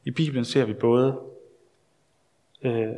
I 0.04 0.10
Bibelen 0.10 0.44
ser 0.44 0.64
vi 0.64 0.72
både 0.72 1.20
øh, 2.62 2.92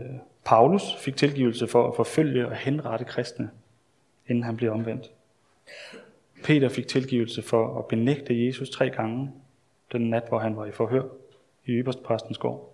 Paulus 0.44 0.82
fik 0.98 1.16
tilgivelse 1.16 1.66
for 1.66 1.88
at 1.88 1.96
forfølge 1.96 2.48
og 2.48 2.56
henrette 2.56 3.04
kristne, 3.04 3.50
inden 4.26 4.44
han 4.44 4.56
blev 4.56 4.72
omvendt. 4.72 5.10
Peter 6.44 6.68
fik 6.68 6.88
tilgivelse 6.88 7.42
for 7.42 7.78
at 7.78 7.86
benægte 7.86 8.46
Jesus 8.46 8.70
tre 8.70 8.90
gange, 8.90 9.32
den 9.92 10.10
nat, 10.10 10.24
hvor 10.28 10.38
han 10.38 10.56
var 10.56 10.66
i 10.66 10.72
forhør 10.72 11.02
i 11.66 11.70
Yberstpræstens 11.70 12.38
gård. 12.38 12.72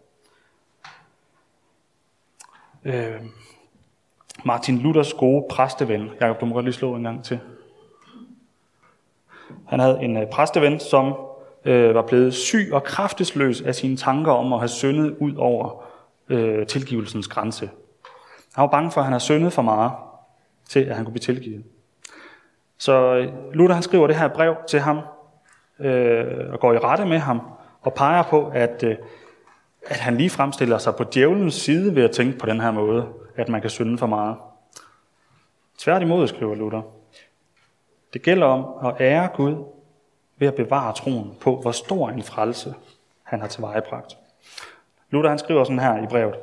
Øh, 2.85 3.21
Martin 4.45 4.79
Luthers 4.79 5.13
gode 5.13 5.47
præsteven, 5.51 6.11
Jakob, 6.21 6.41
du 6.41 6.47
må 6.47 6.55
godt 6.55 6.65
lige 6.65 6.75
slå 6.75 6.95
en 6.95 7.03
gang 7.03 7.25
til. 7.25 7.41
Han 9.69 9.81
havde 9.81 10.03
en 10.03 10.17
øh, 10.17 10.31
præsteven, 10.31 10.81
som 10.81 11.15
øh, 11.65 11.95
var 11.95 12.03
blevet 12.03 12.35
syg 12.35 12.69
og 12.73 12.85
kraftesløs 12.85 13.61
af 13.61 13.75
sine 13.75 13.97
tanker 13.97 14.33
om 14.33 14.53
at 14.53 14.59
have 14.59 14.69
syndet 14.69 15.17
ud 15.21 15.35
over 15.35 15.85
øh, 16.29 16.67
tilgivelsens 16.67 17.29
grænse. 17.29 17.71
Han 18.55 18.63
var 18.63 18.69
bange 18.69 18.91
for, 18.91 19.01
at 19.01 19.05
han 19.05 19.13
havde 19.13 19.25
syndet 19.25 19.53
for 19.53 19.63
meget 19.63 19.93
til, 20.69 20.81
at 20.81 20.97
han 20.97 21.05
kunne 21.05 21.13
blive 21.13 21.35
tilgivet. 21.35 21.65
Så 22.79 23.15
øh, 23.15 23.55
Luther 23.55 23.75
han 23.75 23.83
skriver 23.83 24.07
det 24.07 24.17
her 24.17 24.29
brev 24.29 24.57
til 24.69 24.81
ham, 24.81 25.01
øh, 25.81 26.53
og 26.53 26.61
går 26.61 26.73
i 26.73 26.79
rette 26.79 27.07
med 27.07 27.19
ham, 27.19 27.41
og 27.83 27.95
peger 27.95 28.23
på, 28.23 28.51
at, 28.55 28.85
øh, 28.85 28.97
at 29.87 29.97
han 29.97 30.17
lige 30.17 30.31
fremstiller 30.31 30.79
sig 30.79 30.97
på 30.97 31.05
djævelens 31.05 31.55
side 31.55 31.95
ved 31.95 32.05
at 32.05 32.11
tænke 32.11 32.39
på 32.39 32.47
den 32.47 32.61
her 32.61 32.71
måde, 32.71 33.09
at 33.37 33.49
man 33.49 33.61
kan 33.61 33.71
synde 33.71 33.99
for 33.99 34.07
meget. 34.07 34.37
Tværtimod, 35.79 36.29
skriver 36.29 36.55
Luther. 36.55 36.83
Det 38.13 38.23
gælder 38.23 38.47
om 38.47 38.87
at 38.87 39.01
ære 39.01 39.29
Gud 39.35 39.65
ved 40.43 40.49
at 40.49 40.55
bevare 40.55 40.95
troen 40.95 41.35
på, 41.41 41.57
hvor 41.57 41.71
stor 41.71 42.09
en 42.09 42.23
frelse 42.23 42.75
han 43.23 43.41
har 43.41 43.49
tilvejebragt. 43.49 44.17
Luther 45.11 45.29
han 45.29 45.39
skriver 45.39 45.65
sådan 45.65 45.79
her 45.79 46.03
i 46.03 46.07
brevet. 46.07 46.35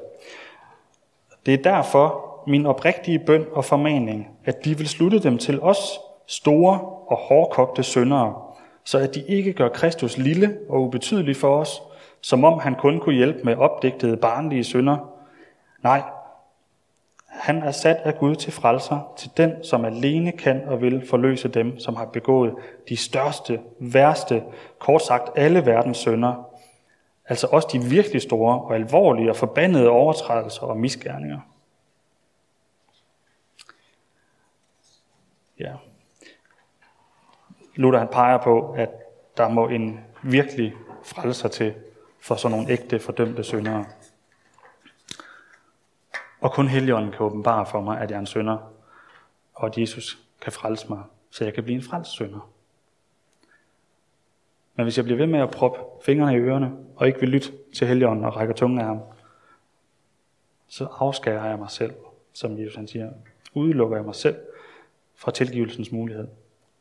Det 1.45 1.53
er 1.53 1.63
derfor 1.63 2.25
min 2.47 2.65
oprigtige 2.65 3.19
bøn 3.19 3.45
og 3.51 3.65
formaning, 3.65 4.27
at 4.45 4.65
de 4.65 4.77
vil 4.77 4.87
slutte 4.87 5.19
dem 5.19 5.37
til 5.37 5.61
os 5.61 5.99
store 6.27 6.79
og 7.07 7.17
hårdkogte 7.17 7.83
syndere, 7.83 8.41
så 8.83 8.97
at 8.97 9.15
de 9.15 9.23
ikke 9.27 9.53
gør 9.53 9.69
Kristus 9.69 10.17
lille 10.17 10.57
og 10.69 10.81
ubetydelig 10.81 11.35
for 11.35 11.59
os, 11.59 11.81
som 12.21 12.43
om 12.43 12.59
han 12.59 12.75
kun 12.75 12.99
kunne 12.99 13.15
hjælpe 13.15 13.39
med 13.43 13.55
opdigtede 13.55 14.17
barnlige 14.17 14.63
synder. 14.63 14.97
Nej, 15.83 16.01
han 17.39 17.63
er 17.63 17.71
sat 17.71 17.95
af 17.95 18.17
Gud 18.17 18.35
til 18.35 18.53
frelser, 18.53 19.13
til 19.17 19.31
den, 19.37 19.63
som 19.63 19.85
alene 19.85 20.31
kan 20.31 20.63
og 20.67 20.81
vil 20.81 21.07
forløse 21.07 21.47
dem, 21.47 21.79
som 21.79 21.95
har 21.95 22.05
begået 22.05 22.55
de 22.89 22.97
største, 22.97 23.61
værste, 23.79 24.43
kort 24.79 25.01
sagt 25.01 25.29
alle 25.35 25.65
verdens 25.65 25.97
synder, 25.97 26.49
altså 27.25 27.47
også 27.47 27.67
de 27.73 27.83
virkelig 27.83 28.21
store 28.21 28.61
og 28.61 28.75
alvorlige 28.75 29.29
og 29.29 29.35
forbandede 29.35 29.89
overtrædelser 29.89 30.61
og 30.61 30.77
misgerninger. 30.77 31.39
Ja. 35.59 35.73
Luther 37.75 37.99
han 37.99 38.07
peger 38.07 38.37
på, 38.37 38.71
at 38.77 38.89
der 39.37 39.49
må 39.49 39.67
en 39.67 39.99
virkelig 40.23 40.73
frelser 41.03 41.49
til 41.49 41.73
for 42.19 42.35
sådan 42.35 42.57
nogle 42.57 42.71
ægte 42.71 42.99
fordømte 42.99 43.43
syndere. 43.43 43.85
Og 46.41 46.51
kun 46.51 46.67
Helligånden 46.67 47.11
kan 47.11 47.21
åbenbare 47.21 47.65
for 47.65 47.81
mig, 47.81 48.01
at 48.01 48.09
jeg 48.09 48.15
er 48.15 48.19
en 48.19 48.25
synder, 48.25 48.73
og 49.53 49.65
at 49.65 49.77
Jesus 49.77 50.19
kan 50.41 50.51
frelse 50.51 50.89
mig, 50.89 51.03
så 51.29 51.43
jeg 51.43 51.53
kan 51.53 51.63
blive 51.63 51.75
en 51.75 51.83
frelst 51.83 52.11
synder. 52.11 52.49
Men 54.75 54.83
hvis 54.83 54.97
jeg 54.97 55.05
bliver 55.05 55.17
ved 55.17 55.27
med 55.27 55.39
at 55.39 55.51
proppe 55.51 55.79
fingrene 56.05 56.33
i 56.33 56.39
ørerne, 56.39 56.77
og 56.95 57.07
ikke 57.07 57.19
vil 57.19 57.29
lytte 57.29 57.51
til 57.75 57.87
Helligånden 57.87 58.25
og 58.25 58.35
række 58.35 58.53
tungen 58.53 58.79
af 58.79 58.85
ham, 58.85 58.99
så 60.67 60.85
afskærer 60.85 61.49
jeg 61.49 61.59
mig 61.59 61.69
selv, 61.69 61.93
som 62.33 62.59
Jesus 62.59 62.75
han 62.75 62.87
siger. 62.87 63.11
Udelukker 63.53 63.97
jeg 63.97 64.05
mig 64.05 64.15
selv 64.15 64.37
fra 65.15 65.31
tilgivelsens 65.31 65.91
mulighed. 65.91 66.27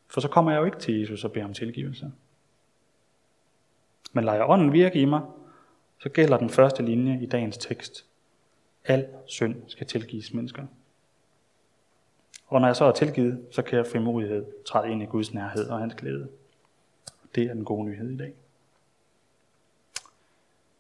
For 0.09 0.21
så 0.21 0.29
kommer 0.29 0.53
jeg 0.53 0.59
jo 0.59 0.65
ikke 0.65 0.79
til 0.79 1.01
Jesus 1.01 1.25
og 1.25 1.33
beder 1.33 1.47
om 1.47 1.55
tilgivelse. 1.55 2.13
Men 4.13 4.25
lader 4.25 4.37
jeg 4.37 4.49
ånden 4.49 4.73
virke 4.73 5.01
i 5.01 5.05
mig, 5.05 5.21
så 5.99 6.09
gælder 6.09 6.37
den 6.37 6.51
første 6.51 6.83
linje 6.83 7.19
i 7.23 7.27
dagens 7.27 7.59
tekst. 7.59 8.05
Al 8.89 9.07
synd 9.27 9.63
skal 9.67 9.87
tilgives 9.87 10.35
mennesker. 10.35 10.67
Og 12.47 12.61
når 12.61 12.69
jeg 12.69 12.77
så 12.77 12.85
er 12.85 12.93
tilgivet, 12.93 13.47
så 13.51 13.63
kan 13.63 13.79
jeg 13.79 13.87
frimodighed 13.87 14.47
træde 14.67 14.93
ind 14.93 15.03
i 15.03 15.07
Guds 15.07 15.35
nærhed 15.35 15.69
og 15.69 15.79
hans 15.79 15.95
glæde. 15.95 16.29
Det 17.35 17.45
er 17.45 17.55
den 17.55 17.65
gode 17.65 17.89
nyhed 17.89 18.11
i 18.11 18.17
dag. 18.17 18.33